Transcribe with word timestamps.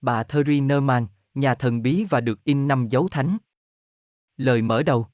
Bà 0.00 0.22
Theri 0.22 0.60
Neumann, 0.60 1.06
nhà 1.34 1.54
thần 1.54 1.82
bí 1.82 2.04
và 2.04 2.20
được 2.20 2.44
in 2.44 2.68
năm 2.68 2.88
dấu 2.88 3.08
thánh. 3.08 3.38
Lời 4.36 4.62
mở 4.62 4.82
đầu 4.82 5.06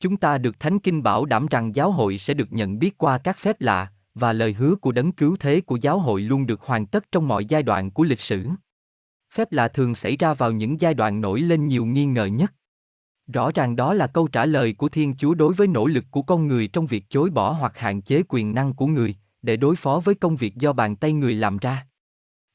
Chúng 0.00 0.16
ta 0.16 0.38
được 0.38 0.60
Thánh 0.60 0.78
Kinh 0.78 1.02
bảo 1.02 1.24
đảm 1.24 1.46
rằng 1.46 1.74
giáo 1.74 1.90
hội 1.90 2.18
sẽ 2.18 2.34
được 2.34 2.52
nhận 2.52 2.78
biết 2.78 2.98
qua 2.98 3.18
các 3.18 3.38
phép 3.38 3.60
lạ, 3.60 3.92
và 4.14 4.32
lời 4.32 4.52
hứa 4.52 4.74
của 4.76 4.92
đấng 4.92 5.12
cứu 5.12 5.36
thế 5.40 5.60
của 5.60 5.76
giáo 5.76 5.98
hội 5.98 6.20
luôn 6.20 6.46
được 6.46 6.60
hoàn 6.60 6.86
tất 6.86 7.12
trong 7.12 7.28
mọi 7.28 7.44
giai 7.44 7.62
đoạn 7.62 7.90
của 7.90 8.02
lịch 8.04 8.20
sử. 8.20 8.48
Phép 9.34 9.52
lạ 9.52 9.68
thường 9.68 9.94
xảy 9.94 10.16
ra 10.16 10.34
vào 10.34 10.52
những 10.52 10.80
giai 10.80 10.94
đoạn 10.94 11.20
nổi 11.20 11.40
lên 11.40 11.66
nhiều 11.66 11.84
nghi 11.84 12.06
ngờ 12.06 12.26
nhất. 12.26 12.52
Rõ 13.26 13.50
ràng 13.54 13.76
đó 13.76 13.94
là 13.94 14.06
câu 14.06 14.28
trả 14.28 14.46
lời 14.46 14.72
của 14.72 14.88
Thiên 14.88 15.14
Chúa 15.16 15.34
đối 15.34 15.54
với 15.54 15.66
nỗ 15.66 15.86
lực 15.86 16.04
của 16.10 16.22
con 16.22 16.48
người 16.48 16.68
trong 16.68 16.86
việc 16.86 17.04
chối 17.08 17.30
bỏ 17.30 17.50
hoặc 17.52 17.78
hạn 17.78 18.02
chế 18.02 18.22
quyền 18.28 18.54
năng 18.54 18.74
của 18.74 18.86
người, 18.86 19.16
để 19.42 19.56
đối 19.56 19.76
phó 19.76 20.00
với 20.04 20.14
công 20.14 20.36
việc 20.36 20.56
do 20.56 20.72
bàn 20.72 20.96
tay 20.96 21.12
người 21.12 21.34
làm 21.34 21.58
ra. 21.58 21.86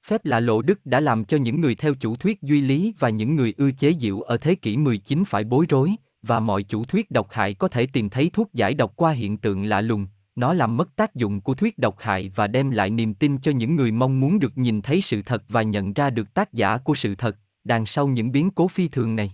Phép 0.09 0.25
lạ 0.25 0.39
lộ 0.39 0.61
đức 0.61 0.85
đã 0.85 0.99
làm 0.99 1.25
cho 1.25 1.37
những 1.37 1.61
người 1.61 1.75
theo 1.75 1.93
chủ 1.93 2.15
thuyết 2.15 2.41
duy 2.41 2.61
lý 2.61 2.93
và 2.99 3.09
những 3.09 3.35
người 3.35 3.53
ưa 3.57 3.71
chế 3.71 3.93
diệu 3.99 4.21
ở 4.21 4.37
thế 4.37 4.55
kỷ 4.55 4.77
19 4.77 5.23
phải 5.25 5.43
bối 5.43 5.65
rối, 5.69 5.91
và 6.21 6.39
mọi 6.39 6.63
chủ 6.63 6.85
thuyết 6.85 7.11
độc 7.11 7.27
hại 7.31 7.53
có 7.53 7.67
thể 7.67 7.85
tìm 7.85 8.09
thấy 8.09 8.29
thuốc 8.33 8.53
giải 8.53 8.73
độc 8.73 8.93
qua 8.95 9.11
hiện 9.11 9.37
tượng 9.37 9.63
lạ 9.63 9.81
lùng, 9.81 10.07
nó 10.35 10.53
làm 10.53 10.77
mất 10.77 10.95
tác 10.95 11.15
dụng 11.15 11.41
của 11.41 11.53
thuyết 11.53 11.77
độc 11.77 11.95
hại 11.99 12.31
và 12.35 12.47
đem 12.47 12.71
lại 12.71 12.89
niềm 12.89 13.13
tin 13.13 13.37
cho 13.37 13.51
những 13.51 13.75
người 13.75 13.91
mong 13.91 14.19
muốn 14.19 14.39
được 14.39 14.57
nhìn 14.57 14.81
thấy 14.81 15.01
sự 15.01 15.21
thật 15.21 15.43
và 15.49 15.61
nhận 15.61 15.93
ra 15.93 16.09
được 16.09 16.33
tác 16.33 16.53
giả 16.53 16.77
của 16.77 16.95
sự 16.95 17.15
thật, 17.15 17.37
đằng 17.63 17.85
sau 17.85 18.07
những 18.07 18.31
biến 18.31 18.49
cố 18.49 18.67
phi 18.67 18.87
thường 18.87 19.15
này. 19.15 19.33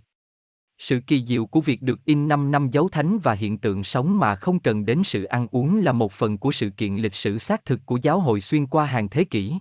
Sự 0.77 0.99
kỳ 1.07 1.25
diệu 1.25 1.45
của 1.45 1.61
việc 1.61 1.81
được 1.81 2.05
in 2.05 2.27
5 2.27 2.51
năm 2.51 2.69
dấu 2.69 2.89
thánh 2.89 3.19
và 3.19 3.33
hiện 3.33 3.57
tượng 3.57 3.83
sống 3.83 4.19
mà 4.19 4.35
không 4.35 4.59
cần 4.59 4.85
đến 4.85 5.03
sự 5.03 5.23
ăn 5.23 5.47
uống 5.51 5.77
là 5.77 5.91
một 5.91 6.11
phần 6.11 6.37
của 6.37 6.51
sự 6.51 6.69
kiện 6.69 6.95
lịch 6.95 7.15
sử 7.15 7.37
xác 7.37 7.65
thực 7.65 7.85
của 7.85 7.99
giáo 8.01 8.19
hội 8.19 8.41
xuyên 8.41 8.65
qua 8.65 8.85
hàng 8.85 9.09
thế 9.09 9.23
kỷ. 9.23 9.53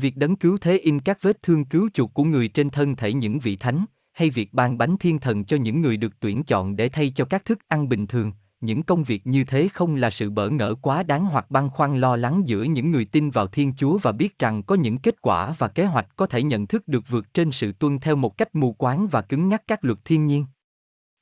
Việc 0.00 0.16
đấng 0.16 0.36
cứu 0.36 0.58
thế 0.60 0.78
in 0.78 1.00
các 1.00 1.18
vết 1.22 1.42
thương 1.42 1.64
cứu 1.64 1.88
chuộc 1.94 2.14
của 2.14 2.24
người 2.24 2.48
trên 2.48 2.70
thân 2.70 2.96
thể 2.96 3.12
những 3.12 3.38
vị 3.38 3.56
thánh, 3.56 3.84
hay 4.12 4.30
việc 4.30 4.54
ban 4.54 4.78
bánh 4.78 4.96
thiên 4.96 5.18
thần 5.18 5.44
cho 5.44 5.56
những 5.56 5.82
người 5.82 5.96
được 5.96 6.20
tuyển 6.20 6.42
chọn 6.42 6.76
để 6.76 6.88
thay 6.88 7.12
cho 7.16 7.24
các 7.24 7.44
thức 7.44 7.58
ăn 7.68 7.88
bình 7.88 8.06
thường, 8.06 8.32
những 8.60 8.82
công 8.82 9.04
việc 9.04 9.26
như 9.26 9.44
thế 9.44 9.68
không 9.68 9.94
là 9.94 10.10
sự 10.10 10.30
bỡ 10.30 10.50
ngỡ 10.50 10.74
quá 10.82 11.02
đáng 11.02 11.24
hoặc 11.24 11.50
băn 11.50 11.68
khoăn 11.68 12.00
lo 12.00 12.16
lắng 12.16 12.42
giữa 12.44 12.62
những 12.62 12.90
người 12.90 13.04
tin 13.04 13.30
vào 13.30 13.46
Thiên 13.46 13.74
Chúa 13.74 13.98
và 13.98 14.12
biết 14.12 14.38
rằng 14.38 14.62
có 14.62 14.74
những 14.74 14.98
kết 14.98 15.22
quả 15.22 15.54
và 15.58 15.68
kế 15.68 15.84
hoạch 15.84 16.16
có 16.16 16.26
thể 16.26 16.42
nhận 16.42 16.66
thức 16.66 16.88
được 16.88 17.04
vượt 17.08 17.34
trên 17.34 17.52
sự 17.52 17.72
tuân 17.72 17.98
theo 17.98 18.16
một 18.16 18.38
cách 18.38 18.54
mù 18.54 18.72
quáng 18.72 19.08
và 19.08 19.22
cứng 19.22 19.48
nhắc 19.48 19.62
các 19.66 19.84
luật 19.84 19.98
thiên 20.04 20.26
nhiên. 20.26 20.44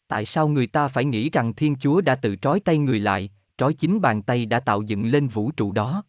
Tại 0.09 0.27
sao 0.27 0.49
người 0.49 0.67
ta 0.67 0.89
phải 0.89 1.05
nghĩ 1.05 1.31
rằng 1.31 1.55
Thiên 1.55 1.77
Chúa 1.77 2.01
đã 2.01 2.15
tự 2.15 2.37
trói 2.37 2.61
tay 2.61 2.79
người 2.79 3.01
lại, 3.01 3.31
trói 3.59 3.75
chính 3.75 4.01
bàn 4.01 4.23
tay 4.23 4.47
đã 4.47 4.61
tạo 4.61 4.83
dựng 4.83 5.07
lên 5.07 5.29
vũ 5.29 5.51
trụ 5.51 5.73
đó? 5.73 6.05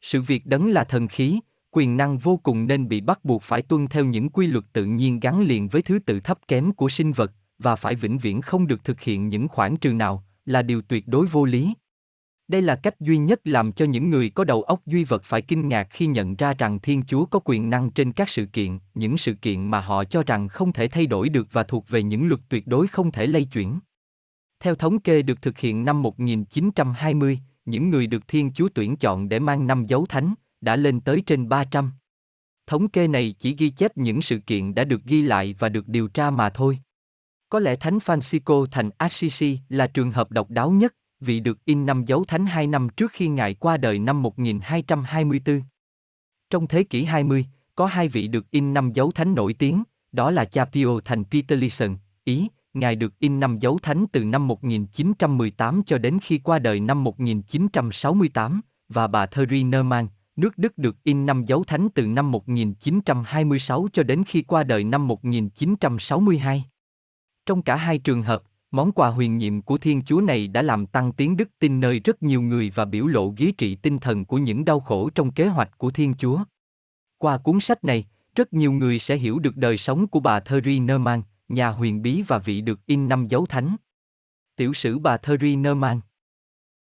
Sự 0.00 0.22
việc 0.22 0.46
đấng 0.46 0.70
là 0.70 0.84
thần 0.84 1.08
khí, 1.08 1.40
quyền 1.74 1.96
năng 1.96 2.18
vô 2.18 2.40
cùng 2.42 2.66
nên 2.66 2.88
bị 2.88 3.00
bắt 3.00 3.24
buộc 3.24 3.42
phải 3.42 3.62
tuân 3.62 3.86
theo 3.86 4.04
những 4.04 4.28
quy 4.28 4.46
luật 4.46 4.64
tự 4.72 4.84
nhiên 4.84 5.20
gắn 5.20 5.40
liền 5.40 5.68
với 5.68 5.82
thứ 5.82 5.98
tự 5.98 6.20
thấp 6.20 6.38
kém 6.48 6.72
của 6.72 6.88
sinh 6.88 7.12
vật, 7.12 7.32
và 7.58 7.76
phải 7.76 7.94
vĩnh 7.94 8.18
viễn 8.18 8.40
không 8.40 8.66
được 8.66 8.84
thực 8.84 9.00
hiện 9.00 9.28
những 9.28 9.48
khoản 9.48 9.76
trừ 9.76 9.92
nào, 9.92 10.24
là 10.46 10.62
điều 10.62 10.82
tuyệt 10.82 11.08
đối 11.08 11.26
vô 11.26 11.44
lý. 11.44 11.74
Đây 12.48 12.62
là 12.62 12.76
cách 12.76 13.00
duy 13.00 13.18
nhất 13.18 13.40
làm 13.44 13.72
cho 13.72 13.84
những 13.84 14.10
người 14.10 14.30
có 14.30 14.44
đầu 14.44 14.62
óc 14.62 14.86
duy 14.86 15.04
vật 15.04 15.22
phải 15.24 15.42
kinh 15.42 15.68
ngạc 15.68 15.88
khi 15.90 16.06
nhận 16.06 16.36
ra 16.36 16.54
rằng 16.54 16.78
Thiên 16.78 17.02
Chúa 17.02 17.24
có 17.26 17.40
quyền 17.44 17.70
năng 17.70 17.90
trên 17.90 18.12
các 18.12 18.28
sự 18.28 18.46
kiện, 18.46 18.78
những 18.94 19.18
sự 19.18 19.34
kiện 19.34 19.70
mà 19.70 19.80
họ 19.80 20.04
cho 20.04 20.22
rằng 20.22 20.48
không 20.48 20.72
thể 20.72 20.88
thay 20.88 21.06
đổi 21.06 21.28
được 21.28 21.48
và 21.52 21.62
thuộc 21.62 21.88
về 21.88 22.02
những 22.02 22.28
luật 22.28 22.40
tuyệt 22.48 22.66
đối 22.66 22.86
không 22.86 23.10
thể 23.10 23.26
lay 23.26 23.44
chuyển. 23.44 23.78
Theo 24.60 24.74
thống 24.74 25.00
kê 25.00 25.22
được 25.22 25.42
thực 25.42 25.58
hiện 25.58 25.84
năm 25.84 26.02
1920, 26.02 27.38
những 27.64 27.90
người 27.90 28.06
được 28.06 28.28
Thiên 28.28 28.52
Chúa 28.52 28.68
tuyển 28.74 28.96
chọn 28.96 29.28
để 29.28 29.38
mang 29.38 29.66
năm 29.66 29.86
dấu 29.86 30.06
thánh, 30.06 30.34
đã 30.62 30.76
lên 30.76 31.00
tới 31.00 31.22
trên 31.26 31.48
300. 31.48 31.92
Thống 32.66 32.88
kê 32.88 33.08
này 33.08 33.34
chỉ 33.38 33.54
ghi 33.58 33.70
chép 33.70 33.96
những 33.96 34.22
sự 34.22 34.38
kiện 34.38 34.74
đã 34.74 34.84
được 34.84 35.04
ghi 35.04 35.22
lại 35.22 35.54
và 35.58 35.68
được 35.68 35.88
điều 35.88 36.08
tra 36.08 36.30
mà 36.30 36.50
thôi. 36.50 36.78
Có 37.48 37.58
lẽ 37.58 37.76
Thánh 37.76 37.98
Francisco 37.98 38.66
thành 38.66 38.90
Assisi 38.98 39.58
là 39.68 39.86
trường 39.86 40.12
hợp 40.12 40.30
độc 40.30 40.50
đáo 40.50 40.70
nhất, 40.70 40.94
vì 41.20 41.40
được 41.40 41.64
in 41.64 41.86
năm 41.86 42.04
dấu 42.04 42.24
thánh 42.24 42.46
hai 42.46 42.66
năm 42.66 42.88
trước 42.88 43.12
khi 43.12 43.28
Ngài 43.28 43.54
qua 43.54 43.76
đời 43.76 43.98
năm 43.98 44.22
1224. 44.22 45.62
Trong 46.50 46.66
thế 46.66 46.82
kỷ 46.84 47.04
20, 47.04 47.46
có 47.74 47.86
hai 47.86 48.08
vị 48.08 48.28
được 48.28 48.50
in 48.50 48.74
năm 48.74 48.92
dấu 48.92 49.10
thánh 49.10 49.34
nổi 49.34 49.54
tiếng, 49.54 49.82
đó 50.12 50.30
là 50.30 50.44
cha 50.44 50.64
Pio 50.64 51.00
thành 51.04 51.24
Peterlison, 51.24 51.96
Ý, 52.24 52.48
Ngài 52.74 52.96
được 52.96 53.18
in 53.18 53.40
năm 53.40 53.58
dấu 53.58 53.78
thánh 53.82 54.06
từ 54.12 54.24
năm 54.24 54.48
1918 54.48 55.82
cho 55.86 55.98
đến 55.98 56.18
khi 56.22 56.38
qua 56.38 56.58
đời 56.58 56.80
năm 56.80 57.04
1968, 57.04 58.60
và 58.88 59.06
bà 59.06 59.26
Thierry 59.26 59.64
Nerman, 59.64 60.06
nước 60.42 60.58
Đức 60.58 60.78
được 60.78 60.96
in 61.04 61.26
năm 61.26 61.44
dấu 61.44 61.64
thánh 61.64 61.88
từ 61.94 62.06
năm 62.06 62.32
1926 62.32 63.88
cho 63.92 64.02
đến 64.02 64.24
khi 64.26 64.42
qua 64.42 64.64
đời 64.64 64.84
năm 64.84 65.08
1962. 65.08 66.64
Trong 67.46 67.62
cả 67.62 67.76
hai 67.76 67.98
trường 67.98 68.22
hợp, 68.22 68.42
món 68.70 68.92
quà 68.92 69.08
huyền 69.08 69.38
nhiệm 69.38 69.62
của 69.62 69.78
Thiên 69.78 70.02
Chúa 70.02 70.20
này 70.20 70.48
đã 70.48 70.62
làm 70.62 70.86
tăng 70.86 71.12
tiếng 71.12 71.36
đức 71.36 71.48
tin 71.58 71.80
nơi 71.80 72.00
rất 72.00 72.22
nhiều 72.22 72.42
người 72.42 72.72
và 72.74 72.84
biểu 72.84 73.06
lộ 73.06 73.34
ghế 73.36 73.52
trị 73.58 73.74
tinh 73.74 73.98
thần 73.98 74.24
của 74.24 74.38
những 74.38 74.64
đau 74.64 74.80
khổ 74.80 75.10
trong 75.10 75.32
kế 75.32 75.46
hoạch 75.46 75.78
của 75.78 75.90
Thiên 75.90 76.14
Chúa. 76.14 76.44
Qua 77.18 77.38
cuốn 77.38 77.60
sách 77.60 77.84
này, 77.84 78.06
rất 78.34 78.52
nhiều 78.52 78.72
người 78.72 78.98
sẽ 78.98 79.16
hiểu 79.16 79.38
được 79.38 79.56
đời 79.56 79.78
sống 79.78 80.06
của 80.06 80.20
bà 80.20 80.40
Thierry 80.40 80.80
Neumann, 80.80 81.22
nhà 81.48 81.68
huyền 81.68 82.02
bí 82.02 82.22
và 82.26 82.38
vị 82.38 82.60
được 82.60 82.86
in 82.86 83.08
năm 83.08 83.26
dấu 83.26 83.46
thánh. 83.46 83.76
Tiểu 84.56 84.74
sử 84.74 84.98
bà 84.98 85.16
Thierry 85.16 85.56
Neumann 85.56 86.00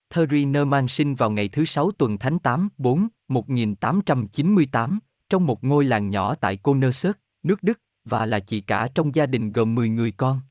Thierry 0.09 0.45
Neumann 0.45 0.87
sinh 0.87 1.15
vào 1.15 1.31
ngày 1.31 1.49
thứ 1.49 1.65
sáu 1.65 1.91
tuần 1.91 2.17
Thánh 2.17 2.39
8, 2.39 2.69
4, 2.77 3.07
1898, 3.27 4.99
trong 5.29 5.45
một 5.45 5.63
ngôi 5.63 5.85
làng 5.85 6.09
nhỏ 6.09 6.35
tại 6.35 6.57
Konersert, 6.57 7.17
nước 7.43 7.63
Đức, 7.63 7.79
và 8.05 8.25
là 8.25 8.39
chị 8.39 8.61
cả 8.61 8.89
trong 8.95 9.15
gia 9.15 9.25
đình 9.25 9.51
gồm 9.51 9.75
10 9.75 9.89
người 9.89 10.11
con. 10.11 10.41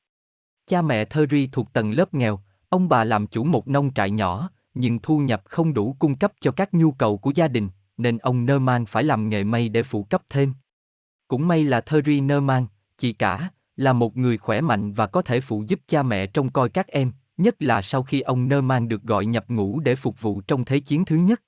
Cha 0.67 0.83
mẹ 0.83 1.05
Thierry 1.05 1.47
thuộc 1.53 1.73
tầng 1.73 1.93
lớp 1.93 2.15
nghèo, 2.15 2.41
ông 2.69 2.89
bà 2.89 3.05
làm 3.05 3.27
chủ 3.27 3.45
một 3.45 3.69
nông 3.69 3.95
trại 3.95 4.11
nhỏ, 4.11 4.51
nhưng 4.75 4.99
thu 4.99 5.19
nhập 5.19 5.43
không 5.45 5.75
đủ 5.75 5.97
cung 5.99 6.17
cấp 6.17 6.33
cho 6.41 6.51
các 6.51 6.75
nhu 6.75 6.93
cầu 6.93 7.19
của 7.19 7.33
gia 7.35 7.49
đình, 7.49 7.69
nên 7.97 8.19
ông 8.19 8.47
Neumann 8.47 8.87
phải 8.87 9.05
làm 9.05 9.29
nghề 9.29 9.45
may 9.45 9.69
để 9.69 9.83
phụ 9.83 10.03
cấp 10.03 10.23
thêm. 10.31 10.55
Cũng 11.29 11.49
may 11.49 11.65
là 11.65 11.81
Thierry 11.81 12.21
Neumann, 12.21 12.67
chị 12.99 13.13
cả, 13.13 13.51
là 13.77 13.93
một 13.93 14.17
người 14.17 14.39
khỏe 14.39 14.61
mạnh 14.61 14.93
và 14.93 15.07
có 15.07 15.23
thể 15.23 15.41
phụ 15.41 15.65
giúp 15.67 15.81
cha 15.89 16.03
mẹ 16.03 16.27
trông 16.27 16.51
coi 16.51 16.69
các 16.69 16.87
em, 16.87 17.13
nhất 17.39 17.63
là 17.63 17.83
sau 17.83 18.03
khi 18.03 18.21
ông 18.21 18.49
Neumann 18.49 18.89
được 18.89 19.03
gọi 19.03 19.27
nhập 19.27 19.45
ngũ 19.49 19.81
để 19.81 19.95
phục 19.95 20.21
vụ 20.21 20.41
trong 20.41 20.65
Thế 20.65 20.81
chiến 20.81 21.05
thứ 21.05 21.17
nhất. 21.17 21.43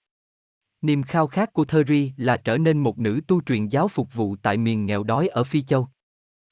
Niềm 0.82 1.02
khao 1.02 1.26
khát 1.26 1.52
của 1.52 1.64
Theri 1.64 2.12
là 2.16 2.36
trở 2.36 2.58
nên 2.58 2.78
một 2.78 2.98
nữ 2.98 3.20
tu 3.26 3.40
truyền 3.40 3.68
giáo 3.68 3.88
phục 3.88 4.14
vụ 4.14 4.36
tại 4.42 4.56
miền 4.56 4.86
nghèo 4.86 5.02
đói 5.02 5.28
ở 5.28 5.44
Phi 5.44 5.62
Châu. 5.62 5.88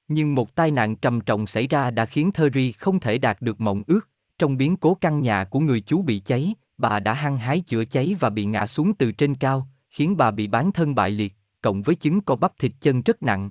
Nhưng 0.09 0.35
một 0.35 0.55
tai 0.55 0.71
nạn 0.71 0.97
trầm 0.97 1.21
trọng 1.21 1.47
xảy 1.47 1.67
ra 1.67 1.91
đã 1.91 2.05
khiến 2.05 2.33
Theri 2.33 2.73
không 2.73 3.01
thể 3.01 3.19
đạt 3.19 3.41
được 3.41 3.61
mộng 3.61 3.83
ước. 3.87 4.09
Trong 4.39 4.57
biến 4.57 4.77
cố 4.77 4.95
căn 4.95 5.21
nhà 5.21 5.45
của 5.45 5.61
người 5.61 5.81
chú 5.81 6.03
bị 6.03 6.19
cháy, 6.19 6.55
bà 6.79 7.01
đã 7.01 7.15
hăng 7.15 7.39
hái 7.39 7.61
chữa 7.61 7.85
cháy 7.85 8.17
và 8.21 8.31
bị 8.31 8.45
ngã 8.45 8.67
xuống 8.67 8.95
từ 8.95 9.13
trên 9.13 9.35
cao, 9.35 9.69
khiến 9.89 10.17
bà 10.17 10.31
bị 10.31 10.47
bán 10.47 10.73
thân 10.73 10.95
bại 10.95 11.11
liệt, 11.11 11.35
cộng 11.63 11.83
với 11.83 11.95
chứng 11.95 12.21
co 12.21 12.37
bắp 12.37 12.59
thịt 12.59 12.73
chân 12.81 13.03
rất 13.03 13.23
nặng. 13.23 13.51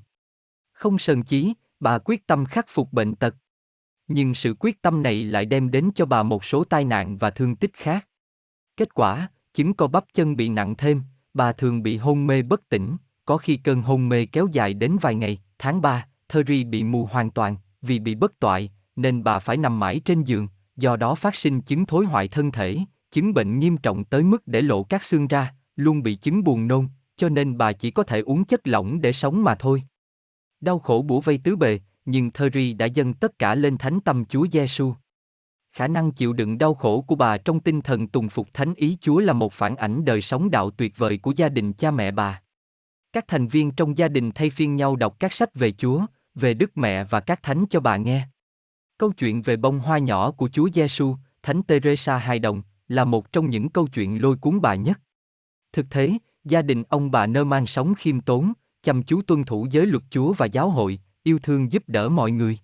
Không 0.72 1.00
sờn 1.00 1.24
chí, 1.24 1.54
bà 1.80 1.98
quyết 1.98 2.28
tâm 2.28 2.46
khắc 2.46 2.66
phục 2.70 2.94
bệnh 2.94 3.16
tật. 3.16 3.36
Nhưng 4.08 4.36
sự 4.36 4.56
quyết 4.60 4.82
tâm 4.82 5.04
này 5.04 5.24
lại 5.24 5.46
đem 5.46 5.72
đến 5.72 5.90
cho 5.96 6.06
bà 6.06 6.24
một 6.24 6.46
số 6.46 6.64
tai 6.64 6.86
nạn 6.86 7.18
và 7.18 7.30
thương 7.30 7.56
tích 7.56 7.72
khác. 7.74 8.08
Kết 8.78 8.94
quả, 8.94 9.30
chứng 9.54 9.74
co 9.74 9.88
bắp 9.88 10.06
chân 10.14 10.36
bị 10.36 10.50
nặng 10.50 10.76
thêm, 10.76 11.02
bà 11.34 11.52
thường 11.52 11.84
bị 11.84 11.98
hôn 11.98 12.28
mê 12.28 12.42
bất 12.42 12.70
tỉnh, 12.70 12.98
có 13.26 13.38
khi 13.38 13.58
cơn 13.58 13.82
hôn 13.82 14.10
mê 14.10 14.26
kéo 14.26 14.48
dài 14.52 14.74
đến 14.74 14.98
vài 15.02 15.16
ngày, 15.16 15.40
tháng 15.60 15.82
3, 15.82 16.08
Thierry 16.30 16.64
bị 16.64 16.84
mù 16.84 17.06
hoàn 17.06 17.32
toàn, 17.32 17.56
vì 17.82 18.00
bị 18.00 18.16
bất 18.16 18.40
toại, 18.40 18.72
nên 18.96 19.24
bà 19.24 19.40
phải 19.40 19.58
nằm 19.58 19.80
mãi 19.80 20.02
trên 20.06 20.24
giường, 20.24 20.48
do 20.76 20.96
đó 20.96 21.16
phát 21.16 21.36
sinh 21.36 21.62
chứng 21.62 21.86
thối 21.86 22.06
hoại 22.06 22.28
thân 22.28 22.52
thể, 22.52 22.78
chứng 23.12 23.34
bệnh 23.34 23.60
nghiêm 23.60 23.78
trọng 23.78 24.04
tới 24.04 24.24
mức 24.24 24.48
để 24.48 24.62
lộ 24.62 24.84
các 24.84 25.04
xương 25.04 25.28
ra, 25.28 25.54
luôn 25.76 26.04
bị 26.04 26.16
chứng 26.16 26.44
buồn 26.44 26.68
nôn, 26.68 26.88
cho 27.18 27.30
nên 27.30 27.58
bà 27.58 27.72
chỉ 27.72 27.92
có 27.92 28.04
thể 28.04 28.20
uống 28.20 28.46
chất 28.46 28.68
lỏng 28.68 29.02
để 29.02 29.14
sống 29.14 29.44
mà 29.44 29.56
thôi. 29.56 29.84
Đau 30.62 30.80
khổ 30.80 31.06
bủa 31.08 31.22
vây 31.22 31.38
tứ 31.44 31.56
bề, 31.56 31.80
nhưng 32.08 32.32
Theri 32.32 32.74
đã 32.74 32.86
dâng 32.86 33.14
tất 33.14 33.40
cả 33.40 33.56
lên 33.56 33.78
thánh 33.78 34.00
tâm 34.00 34.26
Chúa 34.26 34.48
Giêsu. 34.52 34.94
Khả 35.72 35.88
năng 35.88 36.12
chịu 36.12 36.34
đựng 36.34 36.58
đau 36.58 36.74
khổ 36.74 37.02
của 37.02 37.16
bà 37.16 37.38
trong 37.38 37.60
tinh 37.60 37.82
thần 37.82 38.08
tùng 38.08 38.30
phục 38.30 38.54
thánh 38.54 38.74
ý 38.74 38.98
Chúa 39.02 39.20
là 39.20 39.34
một 39.34 39.54
phản 39.54 39.76
ảnh 39.76 40.06
đời 40.06 40.22
sống 40.22 40.52
đạo 40.52 40.70
tuyệt 40.70 40.98
vời 40.98 41.18
của 41.18 41.34
gia 41.36 41.50
đình 41.50 41.74
cha 41.74 41.92
mẹ 41.92 42.12
bà. 42.12 42.42
Các 43.14 43.28
thành 43.28 43.48
viên 43.48 43.72
trong 43.72 43.98
gia 43.98 44.08
đình 44.08 44.32
thay 44.32 44.50
phiên 44.50 44.76
nhau 44.76 44.96
đọc 44.96 45.16
các 45.20 45.34
sách 45.34 45.56
về 45.56 45.72
Chúa, 45.72 46.06
về 46.36 46.54
Đức 46.54 46.78
Mẹ 46.78 47.04
và 47.04 47.20
các 47.20 47.44
thánh 47.44 47.66
cho 47.70 47.80
bà 47.80 47.98
nghe. 47.98 48.28
Câu 48.98 49.12
chuyện 49.12 49.42
về 49.42 49.58
bông 49.58 49.80
hoa 49.80 49.98
nhỏ 49.98 50.32
của 50.32 50.50
Chúa 50.54 50.70
Giêsu, 50.74 51.16
Thánh 51.44 51.64
Teresa 51.64 52.18
hài 52.18 52.40
đồng, 52.40 52.62
là 52.88 53.06
một 53.06 53.32
trong 53.32 53.50
những 53.50 53.70
câu 53.70 53.88
chuyện 53.88 54.22
lôi 54.22 54.38
cuốn 54.38 54.62
bà 54.62 54.76
nhất. 54.76 55.00
Thực 55.74 55.86
thế, 55.90 56.12
gia 56.44 56.62
đình 56.62 56.84
ông 56.90 57.12
bà 57.12 57.28
nơ 57.28 57.44
mang 57.44 57.68
sống 57.68 57.94
khiêm 57.96 58.22
tốn, 58.22 58.54
chăm 58.84 59.04
chú 59.04 59.22
tuân 59.22 59.44
thủ 59.44 59.68
giới 59.72 59.86
luật 59.86 60.04
Chúa 60.10 60.34
và 60.34 60.46
giáo 60.46 60.70
hội, 60.70 61.00
yêu 61.28 61.40
thương 61.44 61.72
giúp 61.72 61.84
đỡ 61.88 62.10
mọi 62.10 62.32
người. 62.32 62.58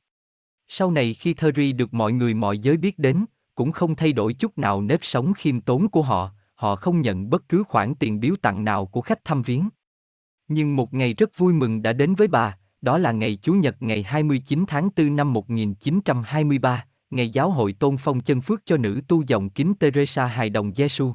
Sau 0.68 0.92
này 0.92 1.14
khi 1.14 1.34
Theri 1.34 1.74
được 1.74 1.94
mọi 1.94 2.12
người 2.12 2.34
mọi 2.34 2.58
giới 2.58 2.78
biết 2.78 3.00
đến, 3.00 3.26
cũng 3.56 3.72
không 3.72 3.96
thay 3.96 4.14
đổi 4.14 4.34
chút 4.34 4.58
nào 4.58 4.82
nếp 4.82 5.00
sống 5.04 5.34
khiêm 5.34 5.62
tốn 5.62 5.90
của 5.90 6.02
họ, 6.02 6.32
họ 6.56 6.76
không 6.76 7.02
nhận 7.02 7.30
bất 7.30 7.50
cứ 7.50 7.64
khoản 7.64 7.96
tiền 7.96 8.20
biếu 8.20 8.36
tặng 8.42 8.64
nào 8.64 8.86
của 8.86 9.02
khách 9.02 9.26
thăm 9.26 9.42
viếng. 9.42 9.70
Nhưng 10.48 10.76
một 10.76 10.94
ngày 10.94 11.14
rất 11.14 11.38
vui 11.38 11.54
mừng 11.54 11.82
đã 11.82 11.94
đến 11.94 12.16
với 12.16 12.28
bà, 12.28 12.58
đó 12.82 12.98
là 12.98 13.12
ngày 13.12 13.36
Chủ 13.36 13.54
nhật 13.54 13.82
ngày 13.82 14.04
29 14.04 14.66
tháng 14.68 14.90
4 14.96 15.16
năm 15.16 15.34
1923, 15.34 16.86
ngày 17.10 17.30
giáo 17.30 17.52
hội 17.52 17.74
tôn 17.74 17.98
phong 17.98 18.20
chân 18.22 18.42
phước 18.42 18.62
cho 18.66 18.78
nữ 18.78 19.02
tu 19.08 19.24
dòng 19.28 19.50
kính 19.50 19.74
Teresa 19.80 20.26
hài 20.26 20.50
đồng 20.50 20.74
Giêsu. 20.74 21.14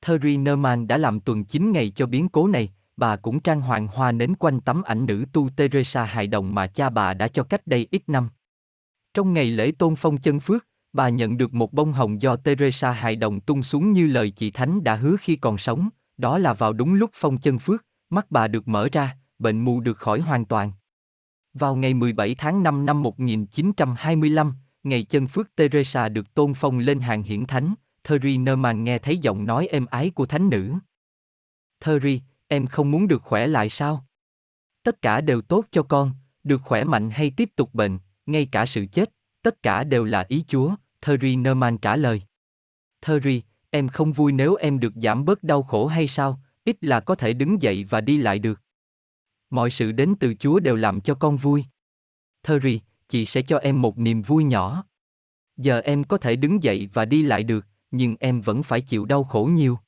Thierry 0.00 0.36
Norman 0.36 0.86
đã 0.86 0.98
làm 0.98 1.20
tuần 1.20 1.44
9 1.44 1.72
ngày 1.72 1.90
cho 1.90 2.06
biến 2.06 2.28
cố 2.28 2.48
này, 2.48 2.72
bà 2.96 3.16
cũng 3.16 3.40
trang 3.40 3.60
hoàng 3.60 3.86
hoa 3.86 4.12
nến 4.12 4.34
quanh 4.34 4.60
tấm 4.60 4.82
ảnh 4.82 5.06
nữ 5.06 5.24
tu 5.32 5.48
Teresa 5.56 6.04
hài 6.04 6.26
đồng 6.26 6.54
mà 6.54 6.66
cha 6.66 6.90
bà 6.90 7.14
đã 7.14 7.28
cho 7.28 7.42
cách 7.42 7.66
đây 7.66 7.88
ít 7.90 8.02
năm. 8.06 8.28
Trong 9.14 9.32
ngày 9.32 9.50
lễ 9.50 9.72
tôn 9.78 9.96
phong 9.96 10.18
chân 10.18 10.40
phước, 10.40 10.66
bà 10.92 11.08
nhận 11.08 11.36
được 11.36 11.54
một 11.54 11.72
bông 11.72 11.92
hồng 11.92 12.22
do 12.22 12.36
Teresa 12.36 12.90
hài 12.90 13.16
đồng 13.16 13.40
tung 13.40 13.62
xuống 13.62 13.92
như 13.92 14.06
lời 14.06 14.30
chị 14.30 14.50
Thánh 14.50 14.84
đã 14.84 14.94
hứa 14.94 15.16
khi 15.20 15.36
còn 15.36 15.58
sống, 15.58 15.88
đó 16.16 16.38
là 16.38 16.54
vào 16.54 16.72
đúng 16.72 16.94
lúc 16.94 17.10
phong 17.14 17.38
chân 17.38 17.58
phước, 17.58 17.84
mắt 18.10 18.26
bà 18.30 18.48
được 18.48 18.68
mở 18.68 18.88
ra, 18.92 19.16
bệnh 19.38 19.60
mù 19.60 19.80
được 19.80 19.98
khỏi 19.98 20.20
hoàn 20.20 20.44
toàn. 20.44 20.72
Vào 21.54 21.76
ngày 21.76 21.94
17 21.94 22.34
tháng 22.34 22.62
5 22.62 22.86
năm 22.86 23.02
1925, 23.02 24.54
ngày 24.82 25.02
chân 25.02 25.26
phước 25.26 25.56
Teresa 25.56 26.08
được 26.08 26.34
tôn 26.34 26.54
phong 26.54 26.78
lên 26.78 27.00
hàng 27.00 27.22
hiển 27.22 27.46
thánh, 27.46 27.74
Theri 28.04 28.38
Neumann 28.38 28.84
nghe 28.84 28.98
thấy 28.98 29.18
giọng 29.18 29.44
nói 29.44 29.66
êm 29.66 29.86
ái 29.86 30.10
của 30.10 30.26
thánh 30.26 30.48
nữ. 30.48 30.72
Theri 31.80 32.20
em 32.48 32.66
không 32.66 32.90
muốn 32.90 33.08
được 33.08 33.22
khỏe 33.22 33.46
lại 33.46 33.68
sao? 33.68 34.06
Tất 34.82 35.02
cả 35.02 35.20
đều 35.20 35.40
tốt 35.40 35.64
cho 35.70 35.82
con, 35.82 36.12
được 36.44 36.62
khỏe 36.64 36.84
mạnh 36.84 37.10
hay 37.10 37.30
tiếp 37.30 37.50
tục 37.56 37.74
bệnh, 37.74 37.98
ngay 38.26 38.46
cả 38.52 38.66
sự 38.66 38.86
chết, 38.92 39.12
tất 39.42 39.62
cả 39.62 39.84
đều 39.84 40.04
là 40.04 40.24
ý 40.28 40.44
Chúa, 40.48 40.74
Thierry 41.00 41.36
Norman 41.36 41.78
trả 41.78 41.96
lời. 41.96 42.22
Thierry, 43.02 43.42
em 43.70 43.88
không 43.88 44.12
vui 44.12 44.32
nếu 44.32 44.54
em 44.54 44.80
được 44.80 44.92
giảm 44.96 45.24
bớt 45.24 45.42
đau 45.42 45.62
khổ 45.62 45.86
hay 45.86 46.08
sao, 46.08 46.40
ít 46.64 46.76
là 46.80 47.00
có 47.00 47.14
thể 47.14 47.32
đứng 47.32 47.62
dậy 47.62 47.84
và 47.84 48.00
đi 48.00 48.18
lại 48.18 48.38
được. 48.38 48.60
Mọi 49.50 49.70
sự 49.70 49.92
đến 49.92 50.14
từ 50.20 50.34
Chúa 50.34 50.60
đều 50.60 50.76
làm 50.76 51.00
cho 51.00 51.14
con 51.14 51.36
vui. 51.36 51.64
Thierry, 52.42 52.80
chị 53.08 53.26
sẽ 53.26 53.42
cho 53.42 53.58
em 53.58 53.82
một 53.82 53.98
niềm 53.98 54.22
vui 54.22 54.44
nhỏ. 54.44 54.84
Giờ 55.56 55.80
em 55.80 56.04
có 56.04 56.18
thể 56.18 56.36
đứng 56.36 56.62
dậy 56.62 56.88
và 56.92 57.04
đi 57.04 57.22
lại 57.22 57.42
được, 57.42 57.66
nhưng 57.90 58.16
em 58.20 58.40
vẫn 58.40 58.62
phải 58.62 58.80
chịu 58.80 59.04
đau 59.04 59.24
khổ 59.24 59.44
nhiều. 59.44 59.78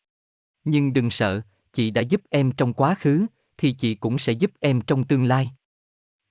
Nhưng 0.65 0.93
đừng 0.93 1.11
sợ, 1.11 1.41
chị 1.79 1.91
đã 1.91 2.03
giúp 2.03 2.21
em 2.31 2.53
trong 2.53 2.73
quá 2.73 2.95
khứ, 2.95 3.27
thì 3.59 3.73
chị 3.73 3.95
cũng 3.95 4.19
sẽ 4.19 4.33
giúp 4.33 4.51
em 4.61 4.81
trong 4.81 5.05
tương 5.05 5.25
lai. 5.25 5.51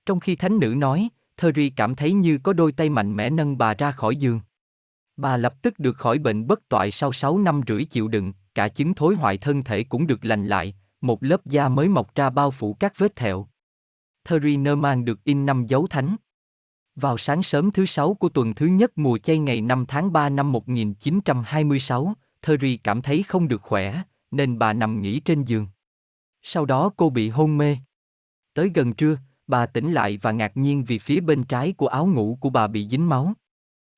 Trong 0.06 0.20
khi 0.20 0.36
thánh 0.36 0.58
nữ 0.58 0.66
nói, 0.66 1.08
Theri 1.36 1.70
cảm 1.70 1.94
thấy 1.94 2.12
như 2.12 2.38
có 2.38 2.52
đôi 2.52 2.72
tay 2.72 2.90
mạnh 2.90 3.16
mẽ 3.16 3.30
nâng 3.30 3.58
bà 3.58 3.74
ra 3.74 3.92
khỏi 3.92 4.16
giường. 4.16 4.40
Bà 5.16 5.36
lập 5.36 5.54
tức 5.62 5.78
được 5.78 5.96
khỏi 5.96 6.18
bệnh 6.18 6.46
bất 6.46 6.68
toại 6.68 6.90
sau 6.90 7.12
6 7.12 7.38
năm 7.38 7.60
rưỡi 7.68 7.84
chịu 7.84 8.08
đựng, 8.08 8.32
cả 8.54 8.68
chứng 8.68 8.94
thối 8.94 9.14
hoại 9.14 9.38
thân 9.38 9.64
thể 9.64 9.84
cũng 9.84 10.06
được 10.06 10.24
lành 10.24 10.46
lại, 10.46 10.74
một 11.00 11.22
lớp 11.22 11.46
da 11.46 11.68
mới 11.68 11.88
mọc 11.88 12.14
ra 12.14 12.30
bao 12.30 12.50
phủ 12.50 12.76
các 12.80 12.98
vết 12.98 13.16
thẹo. 13.16 13.46
Theri 14.24 14.56
nơ 14.56 14.76
mang 14.76 15.04
được 15.04 15.24
in 15.24 15.46
năm 15.46 15.66
dấu 15.66 15.86
thánh. 15.86 16.16
Vào 16.96 17.18
sáng 17.18 17.42
sớm 17.42 17.70
thứ 17.70 17.86
sáu 17.86 18.14
của 18.14 18.28
tuần 18.28 18.54
thứ 18.54 18.66
nhất 18.66 18.98
mùa 18.98 19.18
chay 19.18 19.38
ngày 19.38 19.60
5 19.60 19.84
tháng 19.88 20.12
3 20.12 20.28
năm 20.28 20.52
1926, 20.52 22.14
Theri 22.42 22.76
cảm 22.76 23.02
thấy 23.02 23.22
không 23.22 23.48
được 23.48 23.62
khỏe, 23.62 24.02
nên 24.30 24.58
bà 24.58 24.72
nằm 24.72 25.02
nghỉ 25.02 25.20
trên 25.20 25.44
giường. 25.44 25.66
Sau 26.42 26.66
đó 26.66 26.90
cô 26.96 27.10
bị 27.10 27.28
hôn 27.28 27.58
mê. 27.58 27.76
Tới 28.54 28.70
gần 28.74 28.92
trưa, 28.92 29.18
bà 29.46 29.66
tỉnh 29.66 29.92
lại 29.92 30.18
và 30.22 30.32
ngạc 30.32 30.56
nhiên 30.56 30.84
vì 30.84 30.98
phía 30.98 31.20
bên 31.20 31.44
trái 31.44 31.72
của 31.72 31.86
áo 31.86 32.06
ngủ 32.06 32.38
của 32.40 32.50
bà 32.50 32.66
bị 32.66 32.88
dính 32.88 33.08
máu. 33.08 33.32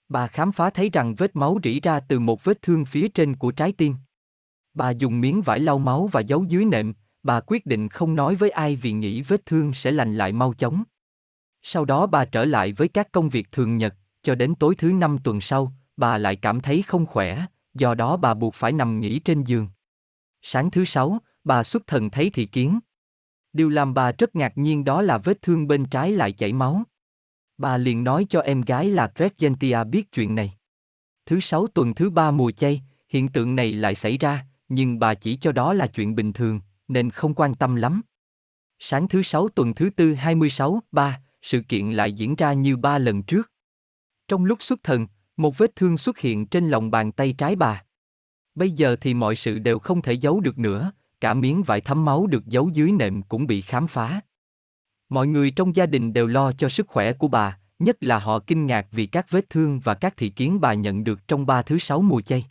Bà 0.09 0.27
khám 0.27 0.53
phá 0.53 0.71
thấy 0.71 0.91
rằng 0.91 1.15
vết 1.15 1.37
máu 1.37 1.59
rỉ 1.65 1.81
ra 1.81 2.01
từ 2.01 2.19
một 2.19 2.45
vết 2.45 2.63
thương 2.63 2.85
phía 2.85 3.09
trên 3.09 3.37
của 3.37 3.51
trái 3.51 3.73
tim. 3.73 3.95
Bà 4.75 4.91
dùng 4.91 5.21
miếng 5.21 5.43
vải 5.43 5.61
lau 5.61 5.79
máu 5.79 6.07
và 6.07 6.21
giấu 6.21 6.45
dưới 6.45 6.65
nệm, 6.65 6.95
bà 7.23 7.41
quyết 7.41 7.67
định 7.67 7.89
không 7.89 8.15
nói 8.15 8.35
với 8.35 8.51
ai 8.51 8.77
vì 8.77 8.93
nghĩ 8.93 9.23
vết 9.23 9.47
thương 9.47 9.75
sẽ 9.75 9.91
lành 9.91 10.17
lại 10.17 10.33
mau 10.33 10.55
chóng. 10.55 10.83
Sau 11.63 11.85
đó 11.85 12.07
bà 12.07 12.25
trở 12.25 12.45
lại 12.45 12.73
với 12.73 12.89
các 12.89 13.13
công 13.13 13.29
việc 13.29 13.53
thường 13.53 13.77
nhật, 13.77 13.95
cho 14.23 14.35
đến 14.35 14.55
tối 14.55 14.75
thứ 14.75 14.93
năm 14.93 15.19
tuần 15.25 15.41
sau, 15.41 15.73
bà 15.97 16.19
lại 16.19 16.37
cảm 16.37 16.61
thấy 16.61 16.83
không 16.83 17.07
khỏe, 17.07 17.47
do 17.75 17.95
đó 17.95 18.17
bà 18.17 18.35
buộc 18.35 18.55
phải 18.55 18.73
nằm 18.73 19.01
nghỉ 19.01 19.19
trên 19.19 19.45
giường. 19.45 19.69
Sáng 20.43 20.71
thứ 20.71 20.85
sáu, 20.85 21.19
bà 21.45 21.63
xuất 21.63 21.87
thần 21.87 22.11
thấy 22.11 22.31
thị 22.31 22.47
kiến. 22.47 22.81
Điều 23.53 23.69
làm 23.69 23.95
bà 23.95 24.13
rất 24.13 24.37
ngạc 24.37 24.59
nhiên 24.59 24.85
đó 24.85 25.03
là 25.03 25.19
vết 25.19 25.43
thương 25.43 25.69
bên 25.69 25.85
trái 25.85 26.13
lại 26.13 26.33
chảy 26.33 26.53
máu. 26.53 26.83
Bà 27.59 27.77
liền 27.77 28.05
nói 28.05 28.27
cho 28.31 28.41
em 28.41 28.61
gái 28.61 28.89
là 28.89 29.07
Crescentia 29.07 29.85
biết 29.85 30.13
chuyện 30.13 30.35
này. 30.35 30.53
Thứ 31.27 31.41
sáu 31.41 31.67
tuần 31.67 31.95
thứ 31.95 32.11
ba 32.11 32.31
mùa 32.31 32.51
chay, 32.51 32.83
hiện 33.09 33.29
tượng 33.29 33.57
này 33.57 33.73
lại 33.73 33.95
xảy 33.95 34.19
ra, 34.19 34.47
nhưng 34.69 34.99
bà 34.99 35.15
chỉ 35.15 35.37
cho 35.37 35.53
đó 35.53 35.73
là 35.73 35.87
chuyện 35.87 36.15
bình 36.15 36.33
thường, 36.33 36.61
nên 36.89 37.11
không 37.11 37.35
quan 37.35 37.55
tâm 37.55 37.77
lắm. 37.77 38.03
Sáng 38.79 39.09
thứ 39.09 39.23
sáu 39.23 39.49
tuần 39.49 39.75
thứ 39.75 39.91
tư 39.91 40.15
26, 40.15 40.81
ba, 40.93 41.21
sự 41.43 41.63
kiện 41.69 41.93
lại 41.93 42.13
diễn 42.13 42.35
ra 42.35 42.53
như 42.53 42.77
ba 42.77 42.99
lần 42.99 43.23
trước. 43.23 43.53
Trong 44.29 44.45
lúc 44.45 44.63
xuất 44.63 44.83
thần, 44.83 45.07
một 45.37 45.59
vết 45.59 45.77
thương 45.77 45.99
xuất 45.99 46.19
hiện 46.19 46.47
trên 46.47 46.69
lòng 46.69 46.91
bàn 46.91 47.13
tay 47.13 47.35
trái 47.39 47.57
bà. 47.57 47.85
Bây 48.61 48.71
giờ 48.71 48.97
thì 49.01 49.15
mọi 49.15 49.37
sự 49.37 49.59
đều 49.59 49.79
không 49.79 50.03
thể 50.03 50.13
giấu 50.13 50.41
được 50.41 50.59
nữa, 50.59 50.93
cả 51.21 51.35
miếng 51.35 51.63
vải 51.63 51.81
thấm 51.81 52.05
máu 52.05 52.27
được 52.27 52.47
giấu 52.47 52.71
dưới 52.73 52.93
nệm 52.93 53.23
cũng 53.23 53.47
bị 53.47 53.61
khám 53.61 53.87
phá. 53.87 54.21
Mọi 55.09 55.27
người 55.27 55.51
trong 55.51 55.77
gia 55.77 55.87
đình 55.87 56.13
đều 56.13 56.27
lo 56.27 56.53
cho 56.53 56.69
sức 56.69 56.89
khỏe 56.89 57.13
của 57.13 57.29
bà, 57.29 57.59
nhất 57.79 57.97
là 58.01 58.19
họ 58.19 58.39
kinh 58.39 58.67
ngạc 58.67 58.87
vì 58.91 59.07
các 59.07 59.31
vết 59.31 59.51
thương 59.51 59.81
và 59.81 59.95
các 59.95 60.17
thị 60.17 60.29
kiến 60.29 60.61
bà 60.61 60.75
nhận 60.75 61.05
được 61.05 61.29
trong 61.29 61.47
ba 61.47 61.63
thứ 61.63 61.79
sáu 61.79 62.03
mùa 62.03 62.21
chay. 62.21 62.47